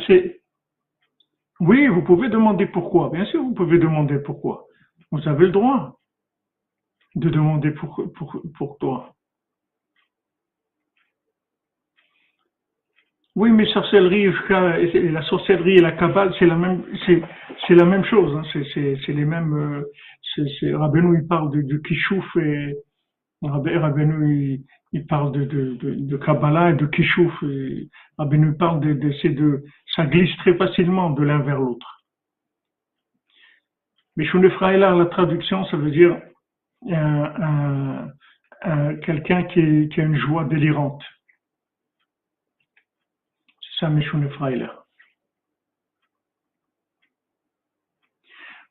[1.61, 3.11] Oui, vous pouvez demander pourquoi.
[3.11, 4.65] Bien sûr, vous pouvez demander pourquoi.
[5.11, 5.99] Vous avez le droit
[7.15, 8.03] de demander pour,
[8.57, 9.13] pour, toi.
[13.35, 18.35] Oui, mais sorcellerie, la sorcellerie et la cabale, c'est la même, c'est, la même chose.
[18.35, 18.61] Hein.
[18.73, 19.53] C'est, les mêmes.
[19.53, 19.83] Euh,
[20.37, 22.75] il parle de, Kishouf et
[23.43, 27.31] Rabbeinu, il, parle de, Kabbalah et de Kishouf.
[27.43, 27.87] Et
[28.57, 29.63] parle de ces deux.
[29.95, 32.03] Ça glisse très facilement de l'un vers l'autre.
[34.15, 36.21] Mais Shunefraïla, la traduction, ça veut dire
[36.89, 38.09] un,
[39.03, 41.03] quelqu'un qui, a une joie délirante.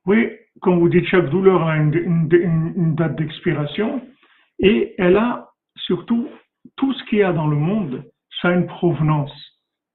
[0.06, 4.06] Oui, comme vous dites, chaque douleur a une, date d'expiration
[4.58, 6.28] et elle a surtout
[6.76, 8.04] tout ce qu'il y a dans le monde,
[8.40, 9.32] ça a une provenance.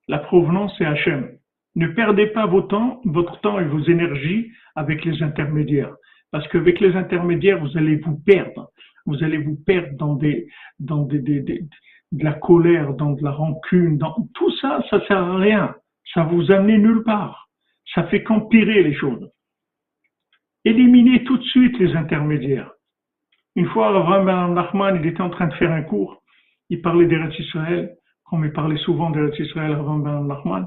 [0.08, 1.38] La provenance c'est Hachem.
[1.76, 5.96] Ne perdez pas votre temps, et vos énergies avec les intermédiaires.
[6.32, 8.70] Parce qu'avec les intermédiaires, vous allez vous perdre.
[9.06, 10.48] Vous allez vous perdre dans des,
[10.80, 15.76] dans de la colère, dans de la rancune, dans tout ça, ça sert à rien
[16.14, 17.50] ça vous amène nulle part.
[17.94, 19.30] Ça fait qu'empirer les choses.
[20.64, 22.72] Éliminez tout de suite les intermédiaires.
[23.56, 26.24] Une fois, Abraham Ben Nachman, il était en train de faire un cours.
[26.70, 27.96] Il parlait d'Eretz Israël,
[28.30, 30.66] comme il parlait souvent d'Eretz Israël, Abraham Ben Nachman.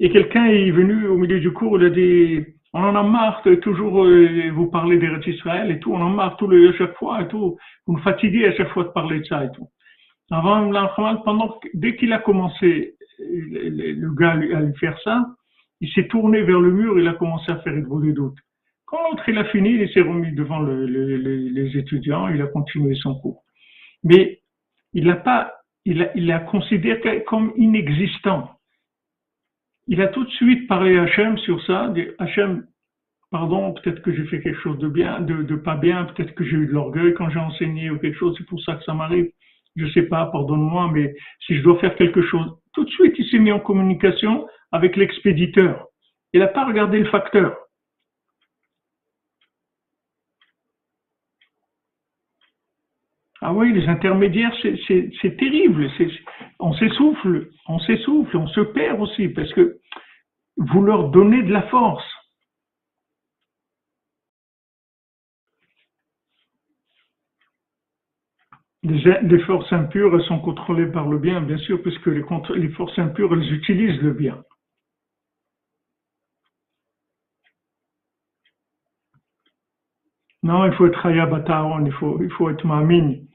[0.00, 3.42] Et quelqu'un est venu au milieu du cours, il a dit, on en a marre
[3.44, 6.70] de toujours euh, vous parler d'Eretz Israël et tout, on en a marre tout le,
[6.70, 7.56] à chaque fois et tout.
[7.86, 9.68] Vous me fatiguez à chaque fois de parler de ça et tout.
[10.30, 10.70] Avant,
[11.24, 15.26] pendant, dès qu'il a commencé le gars a lui faire ça,
[15.80, 18.38] il s'est tourné vers le mur, il a commencé à faire des doutes.
[18.86, 23.14] Quand l'autre il a fini, il s'est remis devant les étudiants, il a continué son
[23.20, 23.42] cours.
[24.02, 24.40] Mais
[24.92, 25.52] il n'a pas,
[25.84, 28.50] il a, il a considéré comme inexistant.
[29.86, 32.66] Il a tout de suite parlé à Hachem sur ça, dit Hachem,
[33.30, 36.44] pardon, peut-être que j'ai fait quelque chose de bien, de, de pas bien, peut-être que
[36.44, 38.94] j'ai eu de l'orgueil quand j'ai enseigné ou quelque chose, c'est pour ça que ça
[38.94, 39.30] m'arrive.
[39.76, 43.28] Je sais pas, pardonne-moi, mais si je dois faire quelque chose, tout de suite, il
[43.28, 45.86] s'est mis en communication avec l'expéditeur.
[46.32, 47.56] Il n'a pas regardé le facteur.
[53.46, 55.90] Ah oui, les intermédiaires, c'est terrible.
[56.60, 59.80] On s'essouffle, on s'essouffle, on se perd aussi parce que
[60.56, 62.10] vous leur donnez de la force.
[68.82, 72.24] Les, forces impures sont contrôlées par le bien, bien sûr, puisque les,
[72.56, 74.42] les forces impures, elles utilisent le bien.
[80.42, 83.26] Non, il faut être Hayabataron, il faut, il faut être Mamine.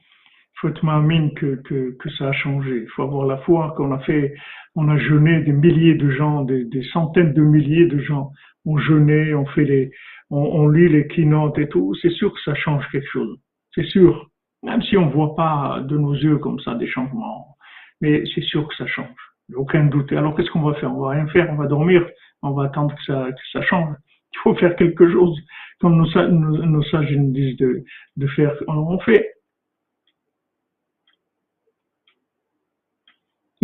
[0.60, 2.82] Faut être Mamine que, que, que, ça a changé.
[2.82, 4.34] Il faut avoir la foi qu'on a fait,
[4.74, 8.30] on a jeûné des milliers de gens, des, centaines de milliers de gens.
[8.66, 9.90] On jeûné, on fait les,
[10.28, 11.94] on, on lit les keynotes et tout.
[12.02, 13.38] C'est sûr que ça change quelque chose.
[13.74, 14.28] C'est sûr.
[14.62, 17.56] Même si on voit pas de nos yeux comme ça des changements.
[18.00, 19.08] Mais c'est sûr que ça change.
[19.54, 20.12] Aucun doute.
[20.12, 20.92] Alors qu'est-ce qu'on va faire?
[20.92, 22.06] On va rien faire, on va dormir,
[22.42, 23.94] on va attendre que ça, que ça change.
[24.32, 25.36] Il faut faire quelque chose,
[25.80, 27.82] comme nos, nos, sages nous disent de,
[28.16, 28.54] de faire.
[28.68, 29.32] On fait.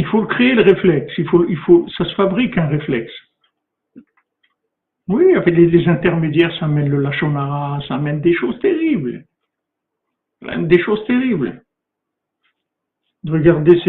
[0.07, 1.13] Il faut créer le réflexe.
[1.19, 3.13] Il faut, il faut, ça se fabrique un réflexe.
[5.09, 9.25] Oui, avec les, intermédiaires, ça mène le lachonara, ça mène des choses terribles
[10.59, 11.63] des choses terribles.
[13.27, 13.81] Regardez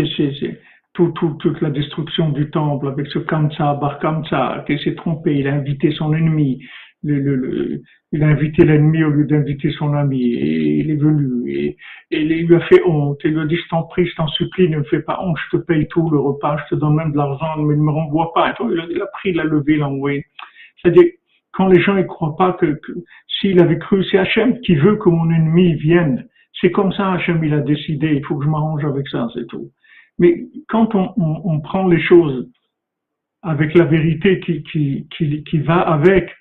[0.93, 5.53] toute la destruction du temple avec ce Kamsa, Bar Kamsa, qui s'est trompé, il a
[5.53, 6.65] invité son ennemi,
[7.03, 11.77] il a invité l'ennemi au lieu d'inviter son ami, et il est venu, et,
[12.11, 14.27] il lui a fait honte, et il lui a dit, je t'en prie, je t'en
[14.27, 16.95] supplie, ne me fais pas honte, je te paye tout le repas, je te donne
[16.95, 18.55] même de l'argent, mais ne me renvoie pas.
[18.59, 20.25] il, a, il a pris, il l'a levé, il l'a envoyé.
[20.81, 21.05] C'est-à-dire,
[21.51, 22.79] quand les gens ne croient pas que,
[23.39, 26.27] s'il avait cru, c'est Hachem qui veut que mon ennemi vienne,
[26.59, 29.45] c'est comme ça, Hachem, il a décidé, il faut que je m'arrange avec ça, c'est
[29.47, 29.71] tout.
[30.19, 32.49] Mais quand on, prend les choses
[33.43, 35.07] avec la vérité qui, qui,
[35.43, 36.31] qui va avec,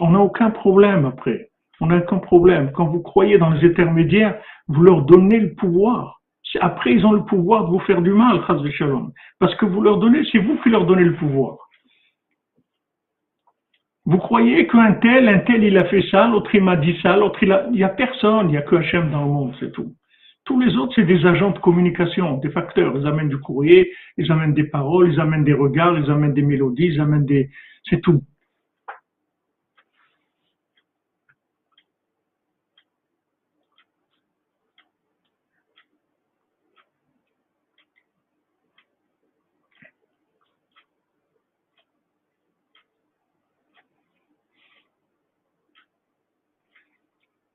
[0.00, 1.50] on n'a aucun problème après.
[1.80, 2.72] On n'a aucun problème.
[2.72, 4.38] Quand vous croyez dans les intermédiaires,
[4.68, 6.20] vous leur donnez le pouvoir.
[6.60, 8.40] Après, ils ont le pouvoir de vous faire du mal.
[9.38, 11.58] Parce que vous leur donnez, c'est vous qui leur donnez le pouvoir.
[14.06, 17.16] Vous croyez qu'un tel, un tel, il a fait ça, l'autre il m'a dit ça,
[17.16, 19.54] l'autre il a, il y a personne, il y a que Hachem dans le monde,
[19.58, 19.94] c'est tout.
[20.44, 22.96] Tous les autres, c'est des agents de communication, des facteurs.
[22.96, 26.42] Ils amènent du courrier, ils amènent des paroles, ils amènent des regards, ils amènent des
[26.42, 27.50] mélodies, ils amènent des...
[27.90, 28.22] C'est tout.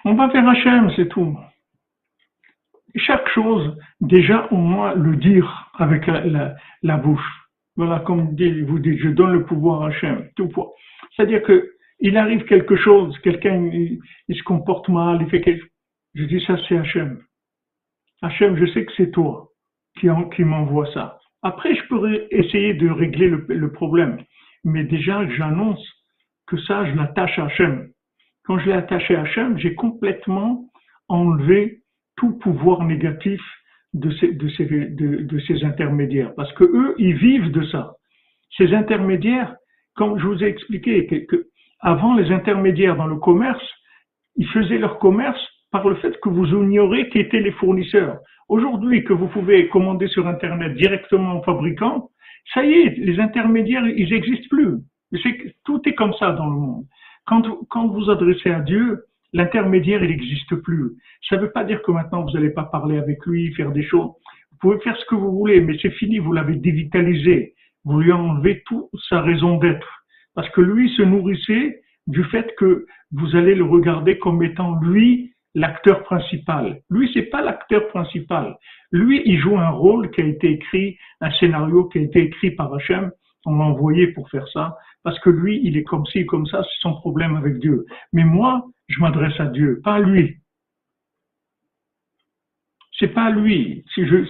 [0.04, 1.38] On va vers Hachem, c'est tout.
[2.96, 7.48] Chaque chose, déjà au moins le dire avec la, bouche.
[7.76, 10.28] Voilà, comme vous dites, je donne le pouvoir à Hachem.
[11.16, 14.00] C'est-à-dire que il arrive quelque chose, quelqu'un il,
[14.36, 15.66] se comporte mal, il fait quelque.
[16.16, 17.22] Je dis ça c'est Hachem.
[18.24, 19.50] Hachem, je sais que c'est toi
[20.00, 21.20] qui, qui m'envoie ça.
[21.44, 24.24] Après, je pourrais essayer de régler le, le problème.
[24.64, 25.84] Mais déjà, j'annonce
[26.48, 27.91] que ça, je l'attache à Hachem
[28.46, 30.66] quand je l'ai attaché à Hachem, j'ai complètement
[31.08, 31.82] enlevé
[32.16, 33.42] tout pouvoir négatif
[33.94, 36.34] de ces, de ces, de, ces intermédiaires.
[36.36, 37.94] Parce que eux, ils vivent de ça.
[38.58, 39.56] Ces intermédiaires,
[39.96, 41.48] comme je vous ai expliqué, que,
[41.80, 43.64] avant les intermédiaires dans le commerce,
[44.36, 48.20] ils faisaient leur commerce par le fait que vous ignorez qui étaient les fournisseurs.
[48.50, 52.10] Aujourd'hui, que vous pouvez commander sur Internet directement au fabricant,
[52.54, 54.78] ça y est, les intermédiaires, ils n'existent plus.
[55.66, 56.86] Tout est comme ça dans le monde.
[57.26, 60.92] Quand, quand vous adressez à Dieu, l'intermédiaire, il n'existe plus.
[61.30, 63.84] Ça ne veut pas dire que maintenant vous n'allez pas parler avec lui, faire des
[63.84, 64.12] choses.
[64.52, 67.56] Vous pouvez faire ce que vous voulez, mais c'est fini, vous l'avez dévitalisé.
[67.84, 69.88] Vous lui enlevez toute sa raison d'être.
[70.36, 75.34] Parce que lui se nourrissait du fait que vous allez le regarder comme étant lui
[75.56, 76.82] l'acteur principal.
[76.90, 78.58] Lui, c'est pas l'acteur principal.
[78.92, 82.52] Lui, il joue un rôle qui a été écrit, un scénario qui a été écrit
[82.52, 83.12] par Hachem.
[83.46, 86.64] On l'a envoyé pour faire ça parce que lui, il est comme ci, comme ça,
[86.64, 87.86] c'est son problème avec Dieu.
[88.14, 90.38] Mais moi, je m'adresse à Dieu, pas à lui.
[93.00, 93.84] C'est pas lui.
[93.98, 94.26] Je,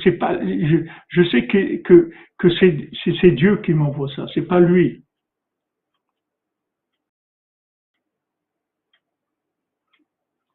[1.29, 2.89] sais que, que, que c'est,
[3.19, 5.03] c'est Dieu qui m'envoie ça, c'est pas lui.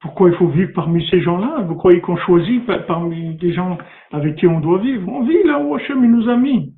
[0.00, 1.62] Pourquoi il faut vivre parmi ces gens-là?
[1.62, 3.76] Vous croyez qu'on choisit parmi des gens
[4.12, 5.08] avec qui on doit vivre?
[5.08, 6.74] On vit là où Hachem nous a mis.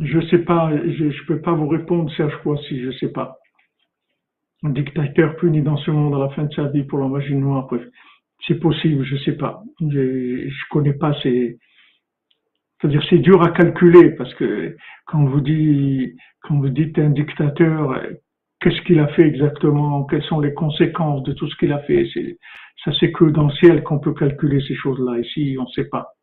[0.00, 2.34] Je sais pas, je ne peux pas vous répondre, Serge
[2.66, 3.38] si je sais pas.
[4.62, 7.34] Un dictateur puni dans ce monde à la fin de sa vie pour la magie
[7.34, 7.68] noire,
[8.46, 9.62] c'est possible, je sais pas.
[9.80, 11.58] Je ne connais pas ces.
[12.80, 14.74] C'est-à-dire, c'est dur à calculer parce que
[15.06, 18.00] quand vous dites, quand vous dites un dictateur,
[18.60, 22.08] qu'est-ce qu'il a fait exactement, quelles sont les conséquences de tout ce qu'il a fait,
[22.84, 25.18] ça c'est que dans le ciel qu'on peut calculer ces choses-là.
[25.18, 26.14] Ici, on ne sait pas.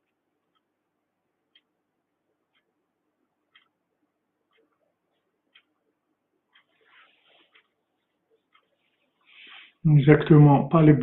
[9.90, 10.94] Exactement, pas les,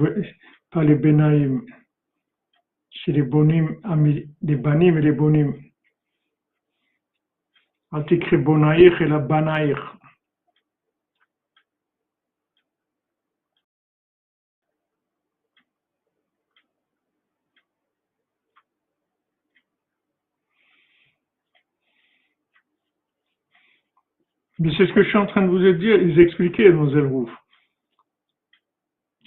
[0.70, 1.62] pas les Benaïm.
[3.04, 3.76] C'est les Bonim,
[4.42, 5.54] les Banim et les Bonim.
[8.08, 9.96] T'écris Bonaïr et la Banaïr.
[24.58, 27.30] Mais c'est ce que je suis en train de vous dire, ils expliquaient, Mlle Rouf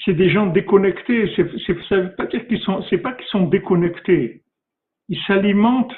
[0.08, 1.30] c'est des gens déconnectés.
[1.36, 4.42] ça ne veut pas dire qu'ils sont, c'est pas qu'ils sont déconnectés.
[5.10, 5.96] Ils s'alimentent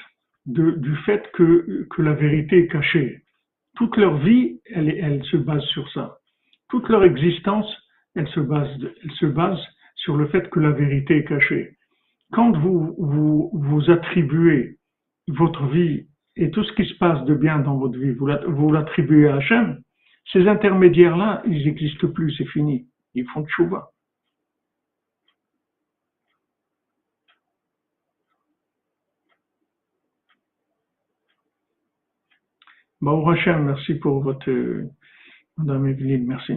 [0.48, 3.22] du fait que, la vérité est cachée.
[3.76, 6.18] Toute leur vie, elle, se base sur ça.
[6.70, 7.72] Toute leur existence,
[8.16, 9.60] elle se base,
[9.96, 11.78] sur le fait que la vérité est cachée.
[12.32, 14.78] Quand vous, attribuez
[15.28, 19.28] votre vie et tout ce qui se passe de bien dans votre vie, vous l'attribuez
[19.28, 19.80] à Hachem,
[20.32, 22.88] ces intermédiaires-là, ils n'existent plus, c'est fini.
[23.14, 23.90] Ils font tchouva.
[33.02, 34.52] Bon, Hachem, merci pour votre,
[35.58, 36.54] Madame Evelyne, merci.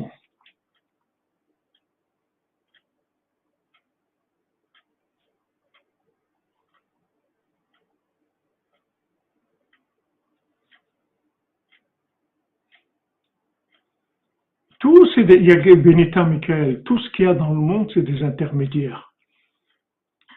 [14.81, 18.21] Tout, c'est il Benita Michael, tout ce qu'il y a dans le monde, c'est des
[18.25, 19.13] intermédiaires.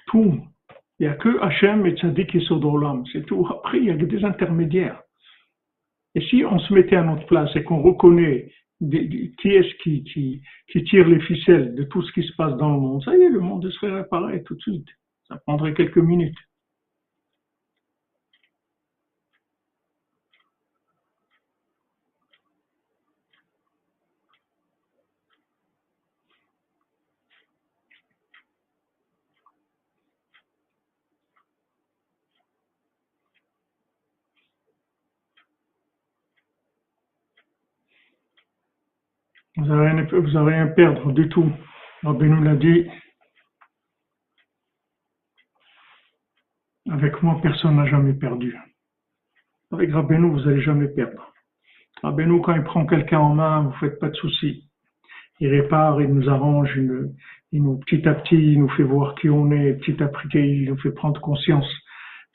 [0.06, 0.40] Tout.
[1.00, 3.48] Il n'y a que Hachem et Tzadik et Sodolam, c'est tout.
[3.50, 5.02] Après, il y a des intermédiaires.
[6.16, 10.84] Et si on se mettait à notre place et qu'on reconnaît qui est-ce qui, qui,
[10.84, 13.30] tire les ficelles de tout ce qui se passe dans le monde, ça y est,
[13.30, 14.88] le monde serait réparé tout de suite.
[15.28, 16.38] Ça prendrait quelques minutes.
[39.66, 41.52] Vous n'avez rien, à perdre du tout.
[42.04, 42.86] nous l'a dit.
[46.92, 48.56] Avec moi, personne n'a jamais perdu.
[49.72, 51.34] Avec Rabbeinu, vous n'allez jamais perdre.
[52.04, 54.70] Rabbeinu, quand il prend quelqu'un en main, vous ne faites pas de soucis.
[55.40, 56.72] Il répare, il nous arrange,
[57.52, 60.38] il nous, petit à petit, il nous fait voir qui on est, petit à petit,
[60.38, 61.68] il nous fait prendre conscience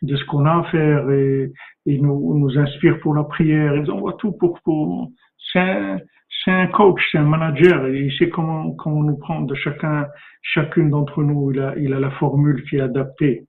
[0.03, 1.53] de ce qu'on a à faire et
[1.87, 3.77] il nous, nous inspire pour la prière.
[3.77, 5.11] Il nous envoie tout pour, pour,
[5.53, 6.03] c'est
[6.47, 10.07] un, un, coach, c'est un manager, il sait comment, comment nous prendre chacun,
[10.43, 13.47] chacune d'entre nous, il a, il a la formule qui est adaptée.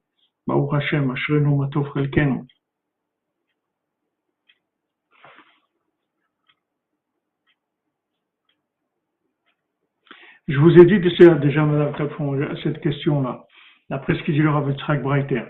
[10.47, 13.45] Je vous ai dit déjà, Madame Capron, cette question-là,
[13.89, 15.43] d'après ce qu'il dit le Rav Breiter.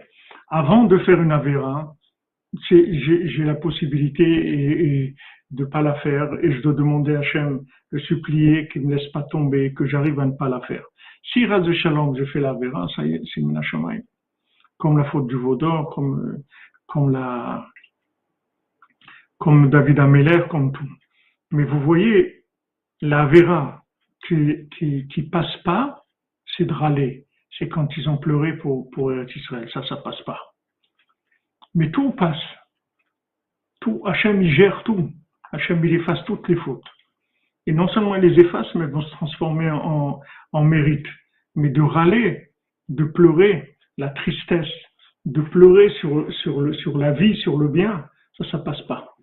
[0.49, 1.95] Avant de faire une Avera,
[2.69, 5.15] j'ai la possibilité et,
[5.51, 9.11] de pas la faire et je dois demander à Hachem de supplier qu'il ne laisse
[9.11, 10.83] pas tomber, que j'arrive à ne pas la faire.
[11.33, 13.41] Si Raz de Shalom, je fais la Avera, ça y est, c'est.
[14.77, 16.41] Comme la faute du Vaudor, comme,
[16.87, 17.67] comme la,
[19.37, 20.89] comme David Ameller, comme tout.
[21.51, 22.43] Mais vous voyez,
[23.01, 23.83] la Avera,
[24.27, 26.03] qui, qui, qui passe pas,
[26.57, 27.25] c'est de râler.
[27.57, 29.69] C'est quand ils ont pleuré pour, pour Israël.
[29.73, 30.39] Ça, ça passe pas.
[31.75, 32.41] Mais tout passe.
[33.81, 35.11] Tout, Hachem, il gère tout.
[35.51, 36.87] Hachem, il efface toutes les fautes.
[37.67, 40.19] Et non seulement il les efface, mais elles vont se transformer en,
[40.51, 41.05] en mérite.
[41.55, 42.49] Mais de râler,
[42.89, 44.71] de pleurer, la tristesse,
[45.25, 48.05] de pleurer sur, sur, le, sur la vie, sur le bien,
[48.37, 49.15] ça, ça passe pas.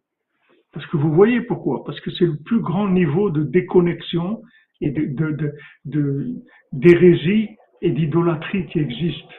[0.72, 1.84] Parce que vous voyez pourquoi?
[1.84, 4.42] Parce que c'est le plus grand niveau de déconnexion
[4.80, 5.54] et de,
[5.84, 6.26] de,
[6.72, 7.48] d'hérésie
[7.80, 9.30] et d'idolâtrie qui existe.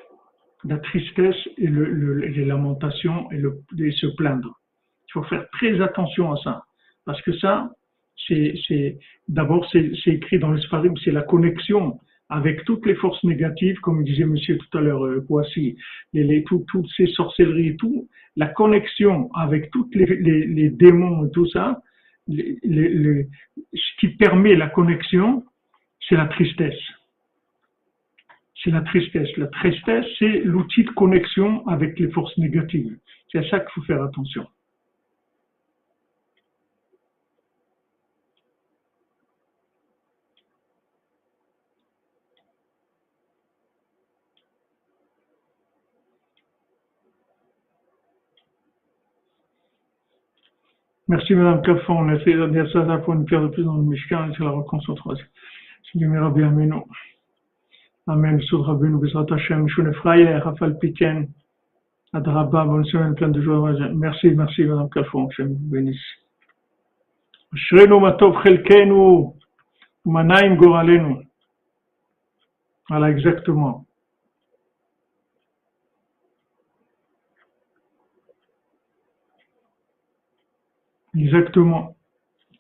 [0.66, 4.60] La tristesse et, le, les lamentations et, le, se plaindre.
[5.08, 6.64] Il faut faire très attention à ça.
[7.10, 7.72] Parce que ça,
[8.28, 12.00] c'est, d'abord, c'est, écrit dans l'Esparim, c'est la connexion
[12.30, 15.76] avec toutes les forces négatives, comme disait monsieur tout à l'heure, euh, voici,
[16.14, 21.48] les, toutes ces sorcelleries tout, la connexion avec toutes les, les, les démons et tout
[21.48, 21.82] ça,
[22.28, 23.26] ce
[24.00, 25.44] qui permet la connexion,
[26.08, 26.80] c'est la tristesse.
[28.64, 29.36] C'est la tristesse.
[29.38, 32.96] La tristesse, c'est l'outil de connexion avec les forces négatives.
[33.32, 34.46] C'est à ça qu'il faut faire attention.
[51.10, 53.82] Merci Madame Cafon, on essaie de dire ça pour une pierre de plus dans le
[53.82, 55.26] Mishkan et sur la reconcentration.
[55.92, 56.86] C'est Rabbi Ameno.
[58.06, 58.40] Amen.
[58.42, 61.28] Soud Rabbeinu, Bezrat Hashem, Shune Frayer, Rafal Piken,
[62.14, 63.72] Adraba, bonne semaine, plein de joie.
[63.92, 65.98] Merci, merci Madame Cafon, Hashem vous bénisse.
[67.56, 69.34] Shrenu Matov Chelkenu,
[70.06, 71.28] Manaim Goralenu.
[72.88, 73.88] Voilà, exactement.
[81.18, 81.96] Exactement.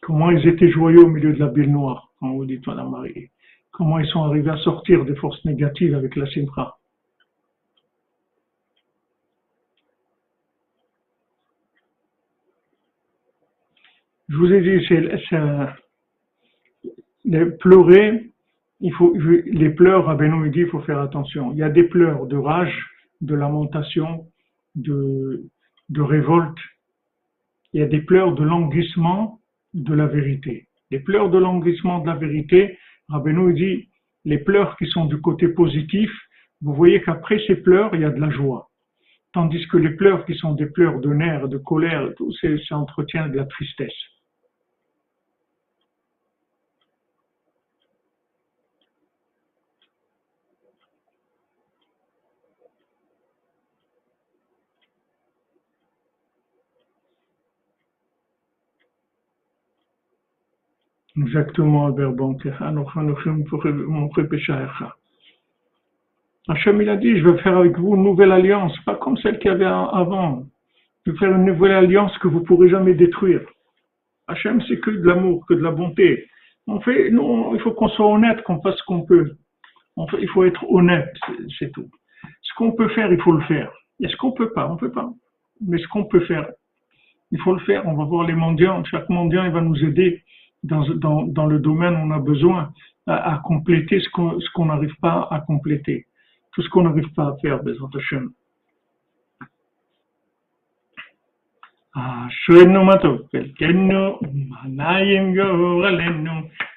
[0.01, 3.29] Comment ils étaient joyeux au milieu de la bille noire, quand vous dites, Madame Marie.
[3.71, 6.79] Comment ils sont arrivés à sortir des forces négatives avec la Simra.
[14.29, 15.01] Je vous ai dit, c'est
[17.59, 18.31] pleurer,
[18.79, 21.51] il faut, les pleurs, à Benoît il dit, il faut faire attention.
[21.51, 22.87] Il y a des pleurs de rage,
[23.21, 24.27] de lamentation,
[24.75, 25.43] de,
[25.89, 26.57] de révolte,
[27.73, 29.39] il y a des pleurs de languissement
[29.73, 30.67] de la vérité.
[30.91, 32.77] Les pleurs de languissement de la vérité,
[33.09, 33.89] Rabbeinu dit,
[34.25, 36.11] les pleurs qui sont du côté positif,
[36.61, 38.69] vous voyez qu'après ces pleurs, il y a de la joie.
[39.33, 42.33] Tandis que les pleurs qui sont des pleurs de nerfs, de colère, tout
[42.67, 43.93] ça entretient de la tristesse.
[61.21, 62.47] Exactement, Albert Banque.
[66.47, 69.37] Hachem, il a dit, je vais faire avec vous une nouvelle alliance, pas comme celle
[69.39, 70.43] qu'il y avait avant.
[71.05, 73.41] Je vais faire une nouvelle alliance que vous ne pourrez jamais détruire.
[74.27, 76.27] Hachem, c'est que de l'amour, que de la bonté.
[76.67, 79.31] On fait, nous, il faut qu'on soit honnête, qu'on fasse ce qu'on peut.
[80.19, 81.13] il faut être honnête,
[81.57, 81.89] c'est tout.
[82.43, 83.71] Ce qu'on peut faire, il faut le faire.
[83.99, 85.09] Et ce qu'on peut pas, on peut pas.
[85.65, 86.47] Mais ce qu'on peut faire,
[87.31, 87.85] il faut le faire.
[87.87, 88.83] On va voir les mendiants.
[88.85, 90.23] Chaque mendiant, il va nous aider
[90.62, 92.72] dans, dans, dans le domaine où on a besoin
[93.06, 94.08] à, à compléter ce
[94.54, 96.06] qu'on n'arrive pas à compléter,
[96.52, 98.30] tout ce qu'on n'arrive pas à faire, Bezrat Hashem.
[101.96, 106.32] אשרנו מה טוב חלקנו, ומעניים גורלנו,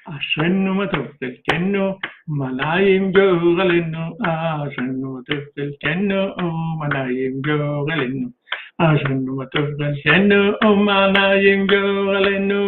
[0.09, 1.97] Ashen no matter the ken no,
[2.27, 3.23] my lying go
[3.55, 6.35] relin keno, o no matter the ken no,
[6.79, 8.33] my lying go relin no,
[8.81, 10.59] Ashen no matter the ken no,
[10.89, 12.67] my lying go relin no,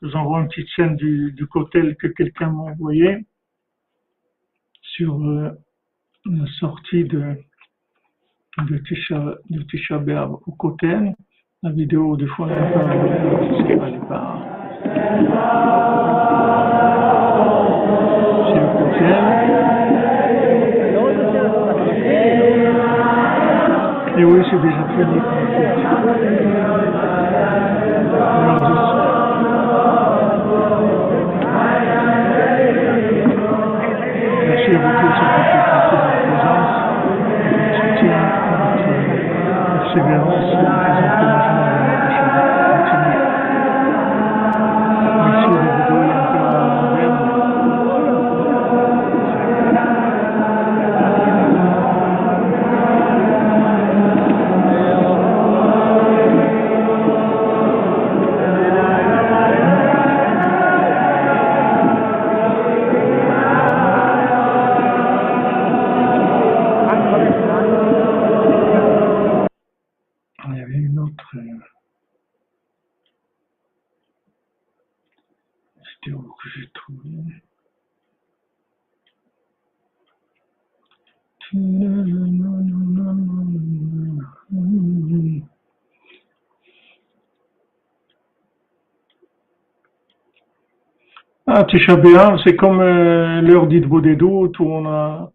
[0.00, 3.26] je vous envoie une petite scène du, du cocktail que quelqu'un m'a envoyé
[4.80, 5.50] sur euh,
[6.24, 7.34] la sortie de,
[8.58, 11.14] de Tisha, de B'Av au cocktail.
[11.64, 14.38] La vidéo, des fois, elle n'est pas, elle pas,
[18.46, 19.24] c'est le cocktail.
[24.18, 26.67] Et oui, c'est déjà fini.
[91.68, 91.96] Tisha
[92.44, 95.30] c'est comme euh, l'heure d'Idbo doutes où on a,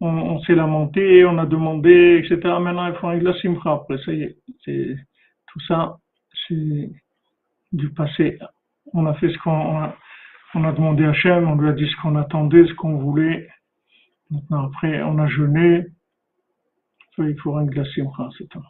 [0.00, 2.40] on, s'est lamenté, on a demandé, etc.
[2.60, 4.36] Maintenant, il faut un la simcha après, ça y est.
[5.48, 5.96] Tout ça,
[6.46, 6.90] c'est
[7.72, 8.38] du passé.
[8.92, 9.96] On a fait ce qu'on on a,
[10.54, 13.48] on a demandé à Hachem, on lui a dit ce qu'on attendait, ce qu'on voulait.
[14.30, 15.86] Maintenant, après, on a jeûné.
[17.18, 18.62] Il faut un la simcha, c'est tout.